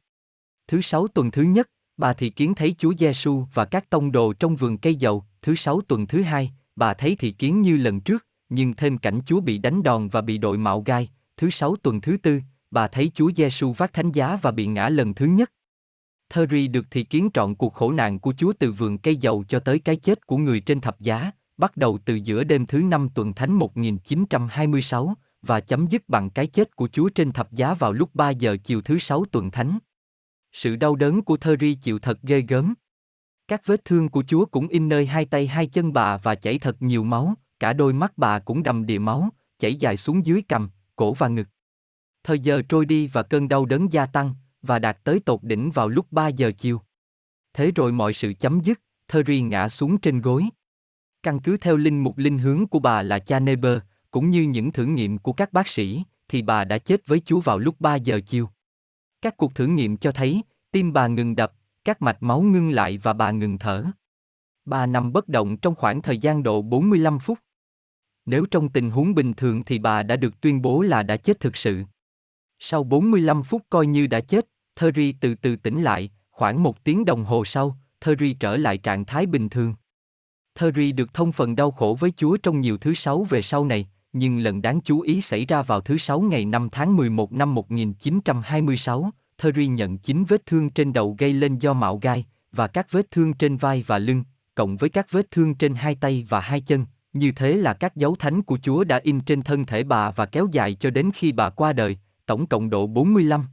Thứ 0.68 0.82
sáu 0.82 1.08
tuần 1.08 1.32
thứ 1.32 1.42
nhất, 1.42 1.70
bà 1.98 2.14
thị 2.14 2.30
kiến 2.30 2.56
thấy 2.56 2.76
Chúa 2.78 2.94
Giêsu 3.00 3.46
và 3.54 3.66
các 3.66 3.90
tông 3.90 4.12
đồ 4.12 4.34
trong 4.34 4.56
vườn 4.56 4.78
cây 4.78 4.96
dầu. 4.96 5.24
Thứ 5.42 5.56
sáu 5.56 5.82
tuần 5.82 6.08
thứ 6.08 6.22
hai, 6.22 6.52
bà 6.76 6.94
thấy 6.94 7.16
thị 7.16 7.32
kiến 7.32 7.62
như 7.62 7.78
lần 7.78 8.00
trước, 8.00 8.26
nhưng 8.50 8.74
thêm 8.74 8.98
cảnh 8.98 9.20
Chúa 9.26 9.42
bị 9.42 9.58
đánh 9.58 9.84
đòn 9.84 10.08
và 10.10 10.22
bị 10.22 10.38
đội 10.38 10.58
mạo 10.58 10.82
gai. 10.82 11.10
Thứ 11.38 11.50
sáu 11.50 11.76
tuần 11.76 12.02
thứ 12.02 12.18
tư, 12.18 12.42
bà 12.72 12.88
thấy 12.88 13.12
Chúa 13.16 13.32
Giêsu 13.36 13.72
vác 13.72 13.94
thánh 13.94 14.12
giá 14.12 14.40
và 14.42 14.52
bị 14.52 14.66
ngã 14.66 14.90
lần 14.90 15.14
thứ 15.14 15.26
nhất. 15.26 15.52
Theri 16.30 16.68
được 16.68 16.86
thị 16.92 17.04
kiến 17.04 17.30
trọn 17.34 17.56
cuộc 17.56 17.74
khổ 17.74 17.92
nạn 17.92 18.20
của 18.20 18.34
Chúa 18.38 18.54
từ 18.60 18.72
vườn 18.72 18.98
cây 18.98 19.16
dầu 19.16 19.44
cho 19.48 19.60
tới 19.60 19.80
cái 19.80 19.96
chết 19.96 20.28
của 20.28 20.38
người 20.38 20.60
trên 20.60 20.81
thập 20.81 21.00
giá, 21.00 21.31
bắt 21.58 21.78
đầu 21.78 22.00
từ 22.06 22.16
giữa 22.16 22.44
đêm 22.44 22.66
thứ 22.66 22.78
năm 22.78 23.10
tuần 23.16 23.34
thánh 23.34 23.54
1926 23.54 25.14
và 25.42 25.60
chấm 25.60 25.88
dứt 25.88 26.10
bằng 26.10 26.30
cái 26.30 26.48
chết 26.48 26.76
của 26.76 26.88
Chúa 26.88 27.10
trên 27.10 27.31
thập 27.31 27.52
giá 27.52 27.74
vào 27.74 27.94
lúc 27.94 28.10
3 28.14 28.30
giờ 28.30 28.58
chiều 28.64 28.81
thứ 28.81 29.00
sáu 29.00 29.26
tuần 29.26 29.52
thánh. 29.52 29.80
Sự 30.52 30.76
đau 30.76 30.96
đớn 30.96 31.22
của 31.22 31.38
Theri 31.38 31.76
chịu 31.76 32.00
thật 32.00 32.22
ghê 32.24 32.42
gớm. 32.42 32.74
Các 33.48 33.62
vết 33.66 33.86
thương 33.86 34.10
của 34.10 34.24
Chúa 34.28 34.46
cũng 34.46 34.68
in 34.68 34.90
nơi 34.90 35.06
hai 35.06 35.25
tay 35.25 35.48
hai 35.48 35.68
chân 35.68 35.94
bà 35.94 36.18
và 36.18 36.36
chảy 36.36 36.60
thật 36.60 36.82
nhiều 36.82 37.04
máu, 37.04 37.34
cả 37.60 37.74
đôi 37.74 37.94
mắt 37.94 38.14
bà 38.18 38.40
cũng 38.40 38.64
đầm 38.64 38.86
đìa 38.86 39.00
máu, 39.00 39.30
chảy 39.60 39.75
dài 39.75 39.98
xuống 39.98 40.25
dưới 40.25 40.42
cằm, 40.42 40.70
cổ 40.96 41.13
và 41.13 41.27
ngực. 41.27 41.48
Thời 42.24 42.39
giờ 42.39 42.62
trôi 42.70 42.86
đi 42.86 43.08
và 43.08 43.24
cơn 43.24 43.48
đau 43.48 43.65
đớn 43.65 43.92
gia 43.92 44.06
tăng, 44.06 44.34
và 44.62 44.80
đạt 44.80 45.04
tới 45.04 45.20
tột 45.20 45.44
đỉnh 45.44 45.72
vào 45.72 45.89
lúc 45.89 46.12
3 46.12 46.28
giờ 46.28 46.51
chiều. 46.58 46.82
Thế 47.54 47.72
rồi 47.75 47.92
mọi 47.92 48.13
sự 48.13 48.34
chấm 48.34 48.60
dứt, 48.62 48.82
Thierry 49.08 49.42
ngã 49.42 49.70
xuống 49.70 49.98
trên 49.98 50.22
gối. 50.22 50.46
Căn 51.24 51.39
cứ 51.39 51.58
theo 51.58 51.78
linh 51.78 52.04
mục 52.04 52.18
linh 52.18 52.38
hướng 52.38 52.68
của 52.68 52.80
bà 52.80 53.04
là 53.04 53.20
cha 53.20 53.39
Neber, 53.39 53.78
cũng 54.12 54.30
như 54.30 54.42
những 54.42 54.72
thử 54.72 54.86
nghiệm 54.86 55.18
của 55.18 55.34
các 55.34 55.54
bác 55.54 55.68
sĩ, 55.68 56.04
thì 56.28 56.42
bà 56.42 56.63
đã 56.63 56.78
chết 56.78 57.08
với 57.08 57.20
chú 57.25 57.39
vào 57.39 57.60
lúc 57.60 57.75
3 57.80 57.96
giờ 57.96 58.20
chiều. 58.25 58.50
Các 59.22 59.38
cuộc 59.38 59.56
thử 59.56 59.68
nghiệm 59.68 59.98
cho 59.98 60.12
thấy, 60.12 60.42
tim 60.72 60.94
bà 60.94 61.08
ngừng 61.08 61.36
đập, 61.36 61.54
các 61.84 62.01
mạch 62.01 62.24
máu 62.24 62.42
ngưng 62.42 62.70
lại 62.70 62.98
và 62.98 63.13
bà 63.13 63.32
ngừng 63.32 63.58
thở. 63.58 63.84
Bà 64.66 64.86
nằm 64.86 65.13
bất 65.13 65.28
động 65.28 65.58
trong 65.58 65.75
khoảng 65.75 66.01
thời 66.01 66.18
gian 66.18 66.44
độ 66.44 66.62
45 66.62 67.20
phút. 67.20 67.39
Nếu 68.25 68.46
trong 68.46 68.70
tình 68.70 68.92
huống 68.92 69.16
bình 69.16 69.34
thường 69.34 69.63
thì 69.63 69.80
bà 69.80 70.04
đã 70.04 70.16
được 70.16 70.42
tuyên 70.42 70.62
bố 70.62 70.82
là 70.82 71.04
đã 71.04 71.18
chết 71.18 71.39
thực 71.39 71.58
sự. 71.58 71.84
Sau 72.60 72.84
45 72.84 73.44
phút 73.44 73.62
coi 73.70 73.88
như 73.88 74.08
đã 74.08 74.20
chết, 74.20 74.48
Theri 74.75 75.12
từ 75.12 75.36
từ 75.36 75.56
tỉnh 75.56 75.82
lại, 75.82 76.12
khoảng 76.32 76.63
một 76.63 76.84
tiếng 76.84 77.06
đồng 77.06 77.25
hồ 77.25 77.46
sau, 77.46 77.78
Theri 78.01 78.34
trở 78.34 78.58
lại 78.58 78.78
trạng 78.78 79.06
thái 79.06 79.25
bình 79.25 79.50
thường. 79.50 79.75
Theri 80.56 80.92
được 80.92 81.13
thông 81.13 81.32
phần 81.32 81.56
đau 81.56 81.72
khổ 81.72 81.98
với 82.00 82.13
Chúa 82.18 82.38
trong 82.38 82.62
nhiều 82.62 82.78
thứ 82.78 82.94
sáu 82.94 83.24
về 83.24 83.42
sau 83.42 83.66
này, 83.66 83.88
nhưng 84.13 84.39
lần 84.39 84.62
đáng 84.62 84.82
chú 84.82 85.01
ý 85.01 85.22
xảy 85.22 85.46
ra 85.46 85.62
vào 85.62 85.82
thứ 85.82 85.98
sáu 85.98 86.22
ngày 86.22 86.46
5 86.46 86.70
tháng 86.72 86.96
11 86.96 87.34
năm 87.34 87.56
1926, 87.56 89.10
Theri 89.38 89.68
nhận 89.68 89.98
chín 89.98 90.24
vết 90.28 90.46
thương 90.46 90.70
trên 90.70 90.94
đầu 90.94 91.16
gây 91.20 91.34
lên 91.34 91.58
do 91.58 91.74
mạo 91.74 91.98
gai, 91.98 92.25
và 92.51 92.68
các 92.68 92.92
vết 92.92 93.12
thương 93.12 93.34
trên 93.34 93.58
vai 93.58 93.84
và 93.88 94.00
lưng, 94.00 94.24
cộng 94.56 94.78
với 94.78 94.89
các 94.89 95.12
vết 95.12 95.32
thương 95.32 95.56
trên 95.56 95.74
hai 95.74 95.96
tay 95.96 96.25
và 96.30 96.39
hai 96.39 96.62
chân, 96.62 96.86
như 97.13 97.32
thế 97.32 97.54
là 97.54 97.74
các 97.74 97.96
dấu 97.96 98.16
thánh 98.16 98.42
của 98.42 98.58
Chúa 98.62 98.84
đã 98.84 99.00
in 99.04 99.20
trên 99.20 99.42
thân 99.42 99.66
thể 99.66 99.84
bà 99.84 100.12
và 100.12 100.25
kéo 100.25 100.48
dài 100.51 100.74
cho 100.74 100.89
đến 100.89 101.12
khi 101.13 101.32
bà 101.32 101.50
qua 101.50 101.74
đời, 101.74 101.98
tổng 102.29 102.48
cộng 102.48 102.69
độ 102.69 102.88
45. 102.88 103.45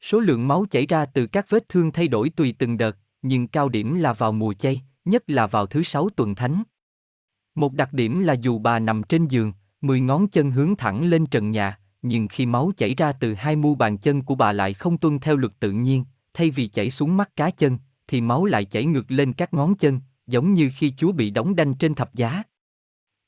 Số 0.00 0.20
lượng 0.20 0.48
máu 0.48 0.64
chảy 0.70 0.86
ra 0.86 1.06
từ 1.06 1.26
các 1.26 1.46
vết 1.48 1.68
thương 1.68 1.92
thay 1.92 2.08
đổi 2.08 2.30
tùy 2.30 2.54
từng 2.58 2.78
đợt, 2.78 2.96
nhưng 3.22 3.48
cao 3.48 3.68
điểm 3.68 3.94
là 3.94 4.12
vào 4.12 4.32
mùa 4.32 4.54
chay, 4.54 4.82
nhất 5.04 5.22
là 5.26 5.46
vào 5.46 5.66
thứ 5.66 5.82
sáu 5.82 6.08
tuần 6.16 6.34
thánh. 6.34 6.62
Một 7.54 7.72
đặc 7.72 7.92
điểm 7.92 8.20
là 8.20 8.32
dù 8.32 8.58
bà 8.58 8.78
nằm 8.78 9.02
trên 9.02 9.26
giường, 9.28 9.52
10 9.80 10.00
ngón 10.00 10.28
chân 10.28 10.50
hướng 10.50 10.76
thẳng 10.76 11.04
lên 11.04 11.26
trần 11.26 11.50
nhà, 11.50 11.78
nhưng 12.02 12.28
khi 12.28 12.46
máu 12.46 12.72
chảy 12.76 12.94
ra 12.94 13.12
từ 13.12 13.34
hai 13.34 13.56
mu 13.56 13.74
bàn 13.74 13.98
chân 13.98 14.22
của 14.22 14.34
bà 14.34 14.52
lại 14.52 14.74
không 14.74 14.98
tuân 14.98 15.18
theo 15.18 15.36
luật 15.36 15.52
tự 15.60 15.72
nhiên, 15.72 16.04
thay 16.34 16.50
vì 16.50 16.66
chảy 16.66 16.90
xuống 16.90 17.16
mắt 17.16 17.36
cá 17.36 17.50
chân, 17.50 17.78
thì 18.06 18.20
máu 18.20 18.44
lại 18.44 18.64
chảy 18.64 18.84
ngược 18.84 19.10
lên 19.10 19.32
các 19.32 19.54
ngón 19.54 19.74
chân, 19.74 20.00
giống 20.26 20.54
như 20.54 20.70
khi 20.76 20.94
Chúa 20.96 21.12
bị 21.12 21.30
đóng 21.30 21.56
đanh 21.56 21.74
trên 21.74 21.94
thập 21.94 22.14
giá. 22.14 22.42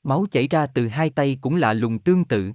Máu 0.03 0.25
chảy 0.31 0.47
ra 0.47 0.67
từ 0.67 0.87
hai 0.87 1.09
tay 1.09 1.37
cũng 1.41 1.55
lạ 1.55 1.73
lùng 1.73 1.99
tương 1.99 2.25
tự. 2.25 2.51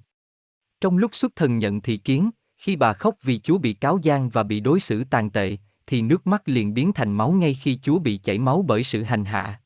Trong 0.80 0.98
lúc 0.98 1.14
xuất 1.14 1.36
thần 1.36 1.58
nhận 1.58 1.80
thị 1.80 1.96
kiến, 1.96 2.30
khi 2.56 2.76
bà 2.76 2.92
khóc 2.92 3.14
vì 3.22 3.38
Chúa 3.38 3.58
bị 3.58 3.72
cáo 3.72 3.98
gian 4.02 4.28
và 4.28 4.42
bị 4.42 4.60
đối 4.60 4.80
xử 4.80 5.04
tàn 5.04 5.30
tệ, 5.30 5.56
thì 5.86 6.02
nước 6.02 6.26
mắt 6.26 6.42
liền 6.48 6.74
biến 6.74 6.92
thành 6.92 7.12
máu 7.12 7.32
ngay 7.32 7.54
khi 7.54 7.78
Chúa 7.82 7.98
bị 7.98 8.16
chảy 8.16 8.38
máu 8.38 8.64
bởi 8.66 8.84
sự 8.84 9.02
hành 9.02 9.24
hạ. 9.24 9.60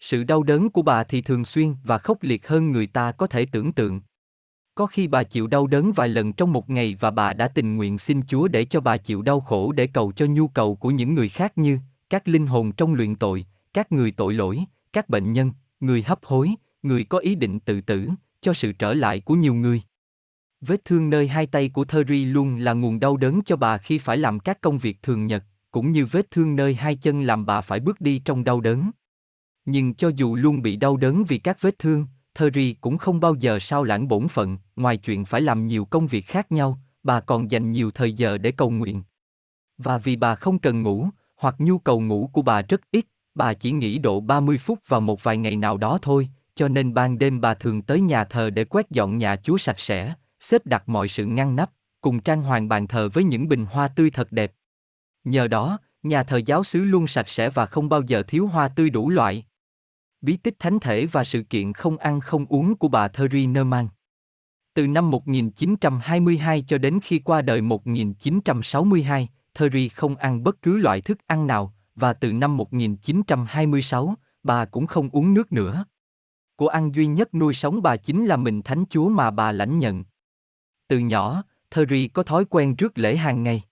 Sự 0.00 0.24
đau 0.24 0.42
đớn 0.42 0.70
của 0.70 0.82
bà 0.82 1.04
thì 1.04 1.22
thường 1.22 1.44
xuyên 1.44 1.74
và 1.84 1.98
khốc 1.98 2.22
liệt 2.22 2.48
hơn 2.48 2.72
người 2.72 2.86
ta 2.86 3.12
có 3.12 3.26
thể 3.26 3.46
tưởng 3.46 3.72
tượng. 3.72 4.00
Có 4.74 4.86
khi 4.86 5.06
bà 5.08 5.22
chịu 5.22 5.46
đau 5.46 5.66
đớn 5.66 5.92
vài 5.92 6.08
lần 6.08 6.32
trong 6.32 6.52
một 6.52 6.70
ngày 6.70 6.96
và 7.00 7.10
bà 7.10 7.32
đã 7.32 7.48
tình 7.48 7.76
nguyện 7.76 7.98
xin 7.98 8.22
Chúa 8.28 8.48
để 8.48 8.64
cho 8.64 8.80
bà 8.80 8.96
chịu 8.96 9.22
đau 9.22 9.40
khổ 9.40 9.72
để 9.72 9.86
cầu 9.86 10.12
cho 10.12 10.26
nhu 10.26 10.48
cầu 10.48 10.76
của 10.76 10.90
những 10.90 11.14
người 11.14 11.28
khác 11.28 11.58
như 11.58 11.78
các 12.10 12.28
linh 12.28 12.46
hồn 12.46 12.72
trong 12.72 12.94
luyện 12.94 13.16
tội, 13.16 13.46
các 13.72 13.92
người 13.92 14.10
tội 14.10 14.34
lỗi, 14.34 14.64
các 14.92 15.08
bệnh 15.08 15.32
nhân, 15.32 15.52
người 15.80 16.02
hấp 16.02 16.24
hối, 16.24 16.50
người 16.82 17.04
có 17.04 17.18
ý 17.18 17.34
định 17.34 17.60
tự 17.60 17.80
tử, 17.80 18.08
cho 18.40 18.54
sự 18.54 18.72
trở 18.72 18.94
lại 18.94 19.20
của 19.20 19.34
nhiều 19.34 19.54
người. 19.54 19.82
Vết 20.66 20.84
thương 20.84 21.10
nơi 21.10 21.28
hai 21.28 21.46
tay 21.46 21.68
của 21.68 21.84
Thurry 21.84 22.24
luôn 22.24 22.56
là 22.56 22.72
nguồn 22.72 23.00
đau 23.00 23.16
đớn 23.16 23.40
cho 23.46 23.56
bà 23.56 23.78
khi 23.78 23.98
phải 23.98 24.16
làm 24.16 24.40
các 24.40 24.60
công 24.60 24.78
việc 24.78 25.02
thường 25.02 25.26
nhật, 25.26 25.44
cũng 25.70 25.92
như 25.92 26.06
vết 26.06 26.30
thương 26.30 26.56
nơi 26.56 26.74
hai 26.74 26.96
chân 26.96 27.22
làm 27.22 27.46
bà 27.46 27.60
phải 27.60 27.80
bước 27.80 28.00
đi 28.00 28.18
trong 28.18 28.44
đau 28.44 28.60
đớn. 28.60 28.90
Nhưng 29.64 29.94
cho 29.94 30.08
dù 30.08 30.34
luôn 30.34 30.62
bị 30.62 30.76
đau 30.76 30.96
đớn 30.96 31.24
vì 31.24 31.38
các 31.38 31.60
vết 31.60 31.78
thương, 31.78 32.06
Thurry 32.34 32.76
cũng 32.80 32.98
không 32.98 33.20
bao 33.20 33.34
giờ 33.34 33.58
sao 33.58 33.84
lãng 33.84 34.08
bổn 34.08 34.28
phận, 34.28 34.58
ngoài 34.76 34.96
chuyện 34.96 35.24
phải 35.24 35.40
làm 35.40 35.66
nhiều 35.66 35.84
công 35.84 36.06
việc 36.06 36.26
khác 36.26 36.52
nhau, 36.52 36.78
bà 37.02 37.20
còn 37.20 37.50
dành 37.50 37.72
nhiều 37.72 37.90
thời 37.90 38.12
giờ 38.12 38.38
để 38.38 38.50
cầu 38.50 38.70
nguyện. 38.70 39.02
Và 39.78 39.98
vì 39.98 40.16
bà 40.16 40.34
không 40.34 40.58
cần 40.58 40.82
ngủ, 40.82 41.08
hoặc 41.36 41.54
nhu 41.58 41.78
cầu 41.78 42.00
ngủ 42.00 42.30
của 42.32 42.42
bà 42.42 42.62
rất 42.62 42.80
ít, 42.90 43.06
bà 43.34 43.54
chỉ 43.54 43.72
nghỉ 43.72 43.98
độ 43.98 44.20
30 44.20 44.58
phút 44.58 44.78
vào 44.88 45.00
một 45.00 45.24
vài 45.24 45.36
ngày 45.36 45.56
nào 45.56 45.76
đó 45.76 45.98
thôi, 46.02 46.28
cho 46.54 46.68
nên 46.68 46.94
ban 46.94 47.18
đêm 47.18 47.40
bà 47.40 47.54
thường 47.54 47.82
tới 47.82 48.00
nhà 48.00 48.24
thờ 48.24 48.50
để 48.50 48.64
quét 48.64 48.90
dọn 48.90 49.18
nhà 49.18 49.36
Chúa 49.36 49.58
sạch 49.58 49.80
sẽ, 49.80 50.14
xếp 50.44 50.66
đặt 50.66 50.88
mọi 50.88 51.08
sự 51.08 51.24
ngăn 51.26 51.56
nắp, 51.56 51.70
cùng 52.00 52.20
trang 52.20 52.42
hoàng 52.42 52.68
bàn 52.68 52.86
thờ 52.86 53.08
với 53.12 53.24
những 53.24 53.48
bình 53.48 53.66
hoa 53.70 53.88
tươi 53.88 54.10
thật 54.10 54.32
đẹp. 54.32 54.52
Nhờ 55.24 55.48
đó, 55.48 55.78
nhà 56.02 56.22
thờ 56.22 56.40
giáo 56.46 56.64
xứ 56.64 56.84
luôn 56.84 57.06
sạch 57.06 57.28
sẽ 57.28 57.50
và 57.50 57.66
không 57.66 57.88
bao 57.88 58.02
giờ 58.02 58.22
thiếu 58.22 58.46
hoa 58.46 58.68
tươi 58.68 58.90
đủ 58.90 59.10
loại. 59.10 59.46
Bí 60.20 60.36
tích 60.36 60.58
thánh 60.58 60.80
thể 60.80 61.06
và 61.06 61.24
sự 61.24 61.42
kiện 61.42 61.72
không 61.72 61.96
ăn 61.96 62.20
không 62.20 62.46
uống 62.46 62.76
của 62.76 62.88
bà 62.88 63.08
Thurry 63.08 63.46
Nerman. 63.46 63.88
Từ 64.74 64.86
năm 64.86 65.10
1922 65.10 66.64
cho 66.68 66.78
đến 66.78 67.00
khi 67.02 67.18
qua 67.18 67.42
đời 67.42 67.60
1962, 67.60 69.28
Thurry 69.54 69.88
không 69.88 70.16
ăn 70.16 70.44
bất 70.44 70.62
cứ 70.62 70.76
loại 70.76 71.00
thức 71.00 71.18
ăn 71.26 71.46
nào, 71.46 71.74
và 71.94 72.12
từ 72.12 72.32
năm 72.32 72.56
1926, 72.56 74.14
bà 74.42 74.64
cũng 74.64 74.86
không 74.86 75.08
uống 75.12 75.34
nước 75.34 75.52
nữa. 75.52 75.84
Của 76.56 76.68
ăn 76.68 76.94
duy 76.94 77.06
nhất 77.06 77.34
nuôi 77.34 77.54
sống 77.54 77.82
bà 77.82 77.96
chính 77.96 78.26
là 78.26 78.36
mình 78.36 78.62
thánh 78.62 78.84
chúa 78.90 79.08
mà 79.08 79.30
bà 79.30 79.52
lãnh 79.52 79.78
nhận. 79.78 80.04
Từ 80.88 80.98
nhỏ, 80.98 81.42
Thurry 81.70 82.08
có 82.08 82.22
thói 82.22 82.44
quen 82.44 82.74
rước 82.76 82.98
lễ 82.98 83.16
hàng 83.16 83.42
ngày. 83.42 83.62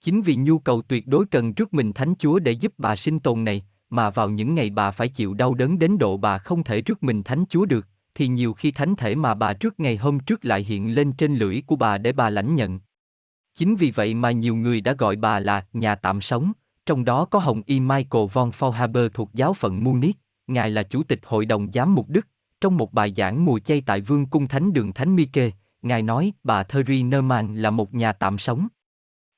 Chính 0.00 0.22
vì 0.22 0.36
nhu 0.36 0.58
cầu 0.58 0.82
tuyệt 0.82 1.06
đối 1.06 1.26
cần 1.26 1.54
rước 1.54 1.74
mình 1.74 1.92
thánh 1.92 2.14
chúa 2.18 2.38
để 2.38 2.52
giúp 2.52 2.72
bà 2.78 2.96
sinh 2.96 3.20
tồn 3.20 3.44
này, 3.44 3.64
mà 3.90 4.10
vào 4.10 4.30
những 4.30 4.54
ngày 4.54 4.70
bà 4.70 4.90
phải 4.90 5.08
chịu 5.08 5.34
đau 5.34 5.54
đớn 5.54 5.78
đến 5.78 5.98
độ 5.98 6.16
bà 6.16 6.38
không 6.38 6.64
thể 6.64 6.80
rước 6.80 7.02
mình 7.02 7.22
thánh 7.22 7.44
chúa 7.48 7.64
được, 7.64 7.86
thì 8.14 8.28
nhiều 8.28 8.52
khi 8.52 8.70
thánh 8.70 8.96
thể 8.96 9.14
mà 9.14 9.34
bà 9.34 9.52
trước 9.52 9.80
ngày 9.80 9.96
hôm 9.96 10.20
trước 10.20 10.44
lại 10.44 10.64
hiện 10.64 10.94
lên 10.94 11.12
trên 11.12 11.34
lưỡi 11.34 11.62
của 11.66 11.76
bà 11.76 11.98
để 11.98 12.12
bà 12.12 12.30
lãnh 12.30 12.54
nhận. 12.54 12.80
Chính 13.54 13.76
vì 13.76 13.90
vậy 13.90 14.14
mà 14.14 14.30
nhiều 14.30 14.56
người 14.56 14.80
đã 14.80 14.92
gọi 14.92 15.16
bà 15.16 15.40
là 15.40 15.66
nhà 15.72 15.94
tạm 15.94 16.20
sống, 16.20 16.52
trong 16.86 17.04
đó 17.04 17.24
có 17.24 17.38
Hồng 17.38 17.62
Y 17.66 17.80
Michael 17.80 18.26
von 18.32 18.50
Faulhaber 18.50 19.08
thuộc 19.08 19.30
giáo 19.34 19.54
phận 19.54 19.84
Munich, 19.84 20.16
ngài 20.46 20.70
là 20.70 20.82
chủ 20.82 21.02
tịch 21.02 21.20
hội 21.24 21.46
đồng 21.46 21.72
giám 21.72 21.94
mục 21.94 22.08
Đức. 22.08 22.26
Trong 22.60 22.76
một 22.76 22.92
bài 22.92 23.12
giảng 23.16 23.44
mùa 23.44 23.58
chay 23.58 23.80
tại 23.80 24.00
Vương 24.00 24.26
cung 24.26 24.48
Thánh 24.48 24.72
đường 24.72 24.92
Thánh 24.92 25.16
Mike, 25.16 25.50
ngài 25.82 26.02
nói 26.02 26.32
bà 26.44 26.62
Thurry 26.62 27.02
Norman 27.02 27.56
là 27.56 27.70
một 27.70 27.94
nhà 27.94 28.12
tạm 28.12 28.38
sống. 28.38 28.68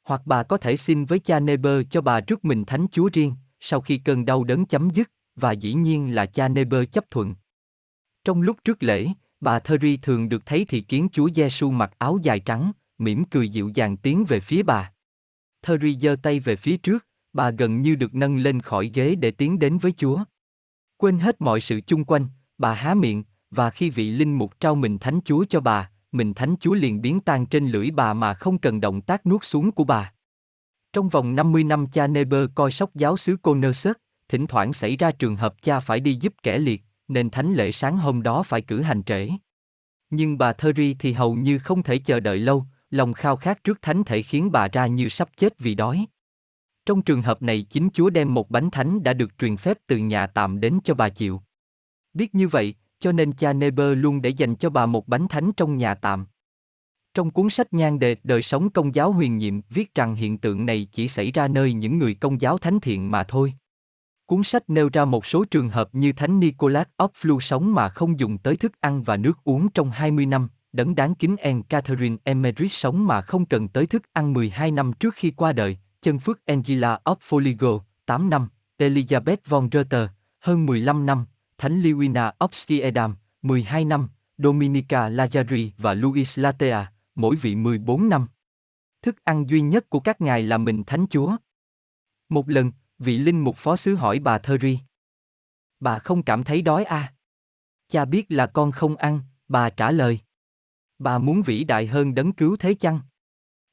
Hoặc 0.03 0.23
bà 0.25 0.43
có 0.43 0.57
thể 0.57 0.77
xin 0.77 1.05
với 1.05 1.19
cha 1.19 1.41
Neber 1.41 1.83
cho 1.91 2.01
bà 2.01 2.21
rước 2.21 2.45
mình 2.45 2.65
thánh 2.65 2.87
chúa 2.93 3.11
riêng, 3.13 3.35
sau 3.61 3.81
khi 3.81 3.99
cơn 3.99 4.25
đau 4.25 4.45
đớn 4.45 4.67
chấm 4.67 4.91
dứt, 4.91 5.11
và 5.37 5.53
dĩ 5.53 5.75
nhiên 5.75 6.15
là 6.15 6.27
cha 6.27 6.49
Neber 6.49 6.85
chấp 6.93 7.11
thuận. 7.11 7.35
Trong 8.25 8.43
lúc 8.43 8.57
trước 8.65 8.83
lễ, 8.83 9.09
bà 9.41 9.59
Thurry 9.59 9.97
thường 9.97 10.29
được 10.29 10.47
thấy 10.47 10.65
thị 10.65 10.81
kiến 10.81 11.09
Chúa 11.13 11.29
Giêsu 11.35 11.71
mặc 11.71 11.93
áo 11.99 12.19
dài 12.23 12.41
trắng, 12.41 12.73
mỉm 12.99 13.25
cười 13.25 13.49
dịu 13.49 13.71
dàng 13.75 13.97
tiến 13.97 14.25
về 14.29 14.41
phía 14.41 14.63
bà. 14.63 14.93
Thurry 15.63 15.99
giơ 16.01 16.17
tay 16.23 16.41
về 16.41 16.57
phía 16.57 16.77
trước, 16.77 17.07
bà 17.33 17.51
gần 17.51 17.83
như 17.83 17.95
được 17.95 18.15
nâng 18.15 18.37
lên 18.37 18.61
khỏi 18.61 18.91
ghế 18.95 19.15
để 19.15 19.31
tiến 19.31 19.59
đến 19.59 19.79
với 19.79 19.93
Chúa. 19.93 20.25
Quên 20.97 21.19
hết 21.19 21.41
mọi 21.41 21.61
sự 21.61 21.81
chung 21.87 22.05
quanh, 22.05 22.27
bà 22.59 22.75
há 22.75 22.95
miệng, 22.95 23.25
và 23.51 23.71
khi 23.71 23.91
vị 23.91 24.11
linh 24.11 24.39
mục 24.39 24.61
trao 24.61 24.75
mình 24.75 24.99
thánh 24.99 25.21
Chúa 25.25 25.45
cho 25.49 25.61
bà, 25.61 25.91
mình 26.13 26.35
thánh 26.35 26.55
Chúa 26.61 26.75
liền 26.75 27.01
biến 27.01 27.21
tan 27.21 27.47
trên 27.47 27.69
lưỡi 27.69 27.91
bà 27.91 28.15
mà 28.15 28.35
không 28.35 28.59
cần 28.59 28.81
động 28.81 29.01
tác 29.01 29.27
nuốt 29.27 29.45
xuống 29.45 29.73
của 29.73 29.85
bà. 29.85 30.13
Trong 30.93 31.09
vòng 31.09 31.35
50 31.35 31.65
năm 31.65 31.87
cha 31.87 32.07
Neber 32.07 32.45
coi 32.55 32.73
sóc 32.73 32.95
giáo 32.95 33.17
xứ 33.17 33.37
Conerset, 33.37 33.97
thỉnh 34.29 34.47
thoảng 34.47 34.73
xảy 34.73 34.97
ra 34.97 35.13
trường 35.13 35.37
hợp 35.37 35.63
cha 35.63 35.81
phải 35.81 36.01
đi 36.01 36.19
giúp 36.21 36.35
kẻ 36.43 36.59
liệt, 36.59 36.83
nên 37.09 37.31
thánh 37.31 37.55
lễ 37.55 37.73
sáng 37.73 37.99
hôm 37.99 38.23
đó 38.23 38.43
phải 38.43 38.63
cử 38.63 38.83
hành 38.83 39.03
trễ. 39.03 39.29
Nhưng 40.11 40.39
bà 40.39 40.53
Thurry 40.53 40.95
thì 40.95 41.13
hầu 41.13 41.35
như 41.35 41.59
không 41.59 41.83
thể 41.83 41.99
chờ 41.99 42.21
đợi 42.21 42.39
lâu, 42.39 42.65
lòng 42.91 43.13
khao 43.13 43.37
khát 43.37 43.65
trước 43.65 43.83
thánh 43.83 44.05
thể 44.05 44.23
khiến 44.23 44.53
bà 44.53 44.69
ra 44.69 44.87
như 44.87 45.09
sắp 45.09 45.29
chết 45.37 45.59
vì 45.59 45.75
đói. 45.75 46.07
Trong 46.87 47.03
trường 47.03 47.23
hợp 47.23 47.43
này 47.43 47.63
chính 47.63 47.89
Chúa 47.93 48.11
đem 48.11 48.35
một 48.35 48.51
bánh 48.51 48.71
thánh 48.71 49.03
đã 49.03 49.13
được 49.13 49.39
truyền 49.39 49.57
phép 49.57 49.79
từ 49.87 49.97
nhà 49.99 50.27
tạm 50.27 50.61
đến 50.61 50.79
cho 50.85 50.95
bà 50.95 51.09
chịu. 51.09 51.43
Biết 52.15 52.35
như 52.35 52.49
vậy, 52.49 52.75
cho 53.01 53.13
nên 53.13 53.33
cha 53.33 53.53
Neber 53.53 53.99
luôn 53.99 54.23
để 54.23 54.29
dành 54.29 54.57
cho 54.57 54.71
bà 54.71 54.87
một 54.87 55.09
bánh 55.09 55.29
thánh 55.29 55.53
trong 55.53 55.77
nhà 55.77 55.95
tạm. 55.95 56.27
Trong 57.15 57.31
cuốn 57.31 57.51
sách 57.51 57.73
nhan 57.73 57.99
đề 57.99 58.17
Đời 58.25 58.43
sống 58.43 58.71
công 58.71 58.95
giáo 58.95 59.13
huyền 59.13 59.39
nhiệm 59.39 59.61
viết 59.61 59.95
rằng 59.95 60.15
hiện 60.15 60.39
tượng 60.39 60.67
này 60.67 60.89
chỉ 60.93 61.09
xảy 61.09 61.33
ra 61.33 61.49
nơi 61.49 61.73
những 61.73 61.99
người 61.99 62.15
công 62.15 62.41
giáo 62.41 62.59
thánh 62.59 62.81
thiện 62.81 63.11
mà 63.11 63.25
thôi. 63.25 63.55
Cuốn 64.27 64.45
sách 64.45 64.71
nêu 64.71 64.89
ra 64.93 65.05
một 65.05 65.27
số 65.27 65.45
trường 65.45 65.69
hợp 65.69 65.89
như 65.93 66.13
Thánh 66.13 66.41
Nicholas 66.41 66.87
of 66.99 67.09
Flu 67.21 67.41
sống 67.41 67.75
mà 67.75 67.89
không 67.89 68.19
dùng 68.19 68.39
tới 68.39 68.57
thức 68.57 68.73
ăn 68.81 69.03
và 69.03 69.17
nước 69.17 69.45
uống 69.45 69.69
trong 69.69 69.91
20 69.91 70.27
năm, 70.27 70.49
đấng 70.73 70.95
đáng 70.95 71.15
kính 71.15 71.37
Anne 71.37 71.63
Catherine 71.69 72.17
Emmerich 72.25 72.73
sống 72.73 73.07
mà 73.07 73.21
không 73.21 73.47
cần 73.47 73.69
tới 73.69 73.87
thức 73.87 74.03
ăn 74.13 74.33
12 74.33 74.71
năm 74.71 74.93
trước 74.93 75.15
khi 75.15 75.31
qua 75.31 75.53
đời, 75.53 75.79
chân 76.03 76.19
phước 76.19 76.47
Angela 76.47 77.01
Opfoligo 77.05 77.81
8 78.07 78.31
năm, 78.31 78.49
Elizabeth 78.79 79.37
von 79.47 79.69
Rutter, 79.73 80.09
hơn 80.41 80.67
15 80.67 81.07
năm, 81.07 81.25
Thánh 81.61 81.81
Liwina 81.81 82.33
of 82.39 83.15
12 83.43 83.85
năm, 83.85 84.09
Dominica 84.39 85.09
Lazari 85.09 85.71
và 85.79 85.95
Luis 85.95 86.39
Latea, 86.39 86.93
mỗi 87.15 87.37
vị 87.37 87.55
14 87.55 88.09
năm. 88.09 88.27
Thức 89.03 89.25
ăn 89.25 89.49
duy 89.49 89.61
nhất 89.61 89.91
của 89.91 90.01
các 90.01 90.21
ngài 90.21 90.43
là 90.43 90.59
mình 90.59 90.85
Thánh 90.87 91.07
Chúa. 91.11 91.37
Một 92.29 92.49
lần, 92.49 92.73
vị 92.99 93.19
linh 93.19 93.41
mục 93.45 93.57
phó 93.57 93.77
sứ 93.77 93.95
hỏi 93.95 94.19
bà 94.19 94.39
Thurry. 94.39 94.79
Bà 95.81 95.99
không 95.99 96.23
cảm 96.23 96.45
thấy 96.45 96.63
đói 96.63 96.85
à? 96.85 97.15
Cha 97.89 98.05
biết 98.05 98.27
là 98.29 98.47
con 98.47 98.73
không 98.73 98.97
ăn, 98.97 99.21
bà 99.49 99.71
trả 99.71 99.91
lời. 99.91 100.21
Bà 100.99 101.19
muốn 101.19 101.43
vĩ 101.43 101.65
đại 101.65 101.87
hơn 101.87 102.15
đấng 102.15 102.33
cứu 102.33 102.57
thế 102.57 102.75
chăng? 102.75 103.01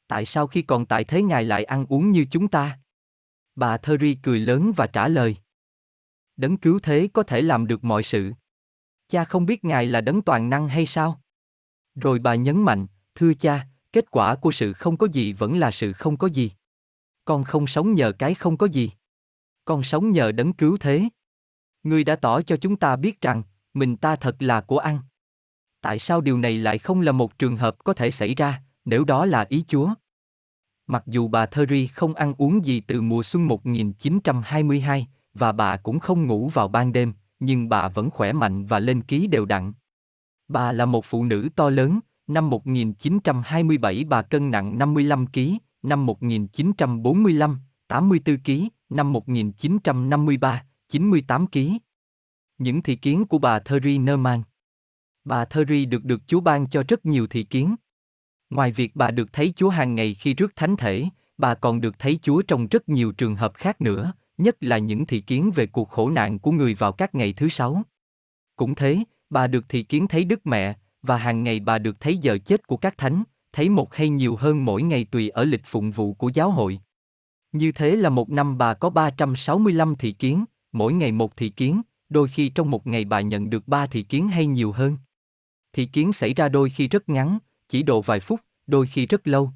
Tại 0.08 0.26
sao 0.26 0.48
khi 0.48 0.62
còn 0.62 0.86
tại 0.86 1.04
thế 1.04 1.22
ngài 1.22 1.44
lại 1.44 1.64
ăn 1.64 1.86
uống 1.90 2.12
như 2.12 2.26
chúng 2.32 2.48
ta? 2.48 2.80
Bà 3.56 3.78
Thurry 3.78 4.18
cười 4.24 4.40
lớn 4.40 4.72
và 4.76 4.88
trả 4.88 5.08
lời. 5.08 5.38
Đấng 6.38 6.58
cứu 6.58 6.80
thế 6.80 7.10
có 7.14 7.24
thể 7.24 7.42
làm 7.42 7.68
được 7.68 7.84
mọi 7.84 8.04
sự. 8.04 8.32
Cha 9.08 9.26
không 9.26 9.46
biết 9.46 9.66
ngài 9.66 9.86
là 9.86 10.02
đấng 10.02 10.22
toàn 10.22 10.50
năng 10.50 10.68
hay 10.68 10.86
sao? 10.86 11.22
Rồi 11.96 12.20
bà 12.20 12.36
nhấn 12.36 12.62
mạnh, 12.64 12.88
thưa 13.16 13.34
cha, 13.34 13.68
kết 13.94 14.12
quả 14.12 14.36
của 14.36 14.52
sự 14.52 14.74
không 14.74 14.98
có 14.98 15.08
gì 15.08 15.34
vẫn 15.34 15.58
là 15.58 15.72
sự 15.72 15.94
không 15.94 16.18
có 16.18 16.28
gì. 16.28 16.52
Con 17.26 17.44
không 17.44 17.68
sống 17.68 17.94
nhờ 17.94 18.12
cái 18.12 18.34
không 18.34 18.58
có 18.58 18.68
gì. 18.68 18.92
Con 19.66 19.84
sống 19.84 20.12
nhờ 20.12 20.32
đấng 20.32 20.54
cứu 20.54 20.78
thế. 20.78 21.04
Ngươi 21.84 22.04
đã 22.04 22.16
tỏ 22.16 22.42
cho 22.42 22.58
chúng 22.58 22.76
ta 22.76 22.96
biết 22.96 23.22
rằng, 23.22 23.44
mình 23.74 23.98
ta 23.98 24.16
thật 24.16 24.36
là 24.40 24.62
của 24.62 24.78
ăn. 24.78 25.00
Tại 25.82 26.00
sao 26.00 26.22
điều 26.22 26.38
này 26.38 26.58
lại 26.58 26.78
không 26.78 27.02
là 27.02 27.12
một 27.12 27.40
trường 27.40 27.58
hợp 27.58 27.84
có 27.84 27.94
thể 27.94 28.12
xảy 28.12 28.36
ra, 28.36 28.62
nếu 28.86 29.04
đó 29.04 29.26
là 29.26 29.46
ý 29.50 29.66
Chúa? 29.68 29.94
Mặc 30.88 31.04
dù 31.06 31.28
bà 31.28 31.46
Thurry 31.46 31.88
không 31.88 32.14
ăn 32.14 32.34
uống 32.38 32.66
gì 32.66 32.80
từ 32.80 33.02
mùa 33.02 33.24
xuân 33.24 33.48
1922, 33.48 35.08
và 35.40 35.52
bà 35.52 35.78
cũng 35.78 36.00
không 36.00 36.28
ngủ 36.28 36.50
vào 36.50 36.68
ban 36.68 36.94
đêm, 36.94 37.14
nhưng 37.40 37.70
bà 37.70 37.88
vẫn 37.88 38.10
khỏe 38.10 38.34
mạnh 38.34 38.66
và 38.66 38.80
lên 38.80 39.02
ký 39.02 39.28
đều 39.28 39.46
đặn. 39.46 39.74
Bà 40.48 40.72
là 40.72 40.86
một 40.86 41.06
phụ 41.06 41.24
nữ 41.24 41.50
to 41.56 41.70
lớn, 41.70 42.00
năm 42.28 42.50
1927 42.50 44.04
bà 44.04 44.22
cân 44.22 44.52
nặng 44.52 44.78
55 44.78 45.28
kg, 45.28 45.40
năm 45.84 46.06
1945, 46.06 47.60
84 47.88 48.38
kg, 48.38 48.52
năm 48.90 49.14
1953, 49.14 50.64
98 50.88 51.48
kg. 51.48 51.60
Những 52.58 52.82
thị 52.82 52.96
kiến 52.96 53.26
của 53.26 53.38
bà 53.38 53.60
Thurry 53.60 53.98
Nerman. 53.98 54.42
Bà 55.26 55.46
Thurry 55.46 55.86
được 55.86 56.04
được 56.04 56.22
Chúa 56.28 56.40
ban 56.40 56.70
cho 56.70 56.84
rất 56.88 57.06
nhiều 57.06 57.28
thị 57.28 57.44
kiến. 57.44 57.76
Ngoài 58.50 58.72
việc 58.72 58.96
bà 58.96 59.12
được 59.12 59.34
thấy 59.34 59.54
Chúa 59.56 59.70
hàng 59.70 59.96
ngày 59.96 60.14
khi 60.14 60.34
rước 60.34 60.56
thánh 60.56 60.78
thể, 60.78 61.06
bà 61.38 61.56
còn 61.56 61.82
được 61.82 62.00
thấy 62.00 62.20
Chúa 62.22 62.42
trong 62.42 62.68
rất 62.68 62.90
nhiều 62.90 63.12
trường 63.12 63.36
hợp 63.36 63.54
khác 63.54 63.82
nữa, 63.82 64.14
nhất 64.38 64.58
là 64.60 64.78
những 64.78 65.06
thị 65.06 65.22
kiến 65.22 65.52
về 65.56 65.68
cuộc 65.68 65.90
khổ 65.90 66.10
nạn 66.10 66.40
của 66.40 66.52
người 66.52 66.74
vào 66.74 66.92
các 66.92 67.16
ngày 67.16 67.34
thứ 67.34 67.50
sáu. 67.50 67.84
Cũng 68.56 68.76
thế, 68.76 69.00
bà 69.30 69.48
được 69.48 69.70
thị 69.70 69.84
kiến 69.84 70.08
thấy 70.08 70.24
Đức 70.24 70.48
Mẹ, 70.48 70.78
và 71.02 71.18
hàng 71.18 71.44
ngày 71.44 71.60
bà 71.60 71.78
được 71.78 72.00
thấy 72.00 72.18
giờ 72.18 72.38
chết 72.46 72.68
của 72.68 72.78
các 72.78 72.98
thánh, 72.98 73.24
thấy 73.52 73.70
một 73.70 73.96
hay 73.96 74.10
nhiều 74.10 74.36
hơn 74.36 74.66
mỗi 74.66 74.84
ngày 74.84 75.06
tùy 75.12 75.30
ở 75.30 75.44
lịch 75.44 75.66
phụng 75.66 75.92
vụ 75.92 76.14
của 76.14 76.30
giáo 76.34 76.52
hội. 76.52 76.80
Như 77.52 77.72
thế 77.72 77.96
là 77.96 78.10
một 78.10 78.30
năm 78.30 78.58
bà 78.58 78.74
có 78.74 78.90
365 78.90 79.96
thị 79.96 80.12
kiến, 80.12 80.46
mỗi 80.72 80.94
ngày 80.94 81.12
một 81.12 81.38
thị 81.38 81.50
kiến, 81.50 81.82
đôi 82.10 82.28
khi 82.28 82.50
trong 82.50 82.72
một 82.72 82.88
ngày 82.88 83.06
bà 83.06 83.22
nhận 83.22 83.50
được 83.50 83.68
ba 83.68 83.88
thị 83.88 84.04
kiến 84.04 84.28
hay 84.28 84.46
nhiều 84.46 84.72
hơn. 84.72 84.98
Thị 85.74 85.86
kiến 85.86 86.14
xảy 86.14 86.34
ra 86.34 86.50
đôi 86.50 86.70
khi 86.70 86.88
rất 86.88 87.10
ngắn, 87.10 87.38
chỉ 87.70 87.84
độ 87.84 88.02
vài 88.02 88.20
phút, 88.20 88.42
đôi 88.68 88.88
khi 88.88 89.06
rất 89.06 89.28
lâu. 89.28 89.52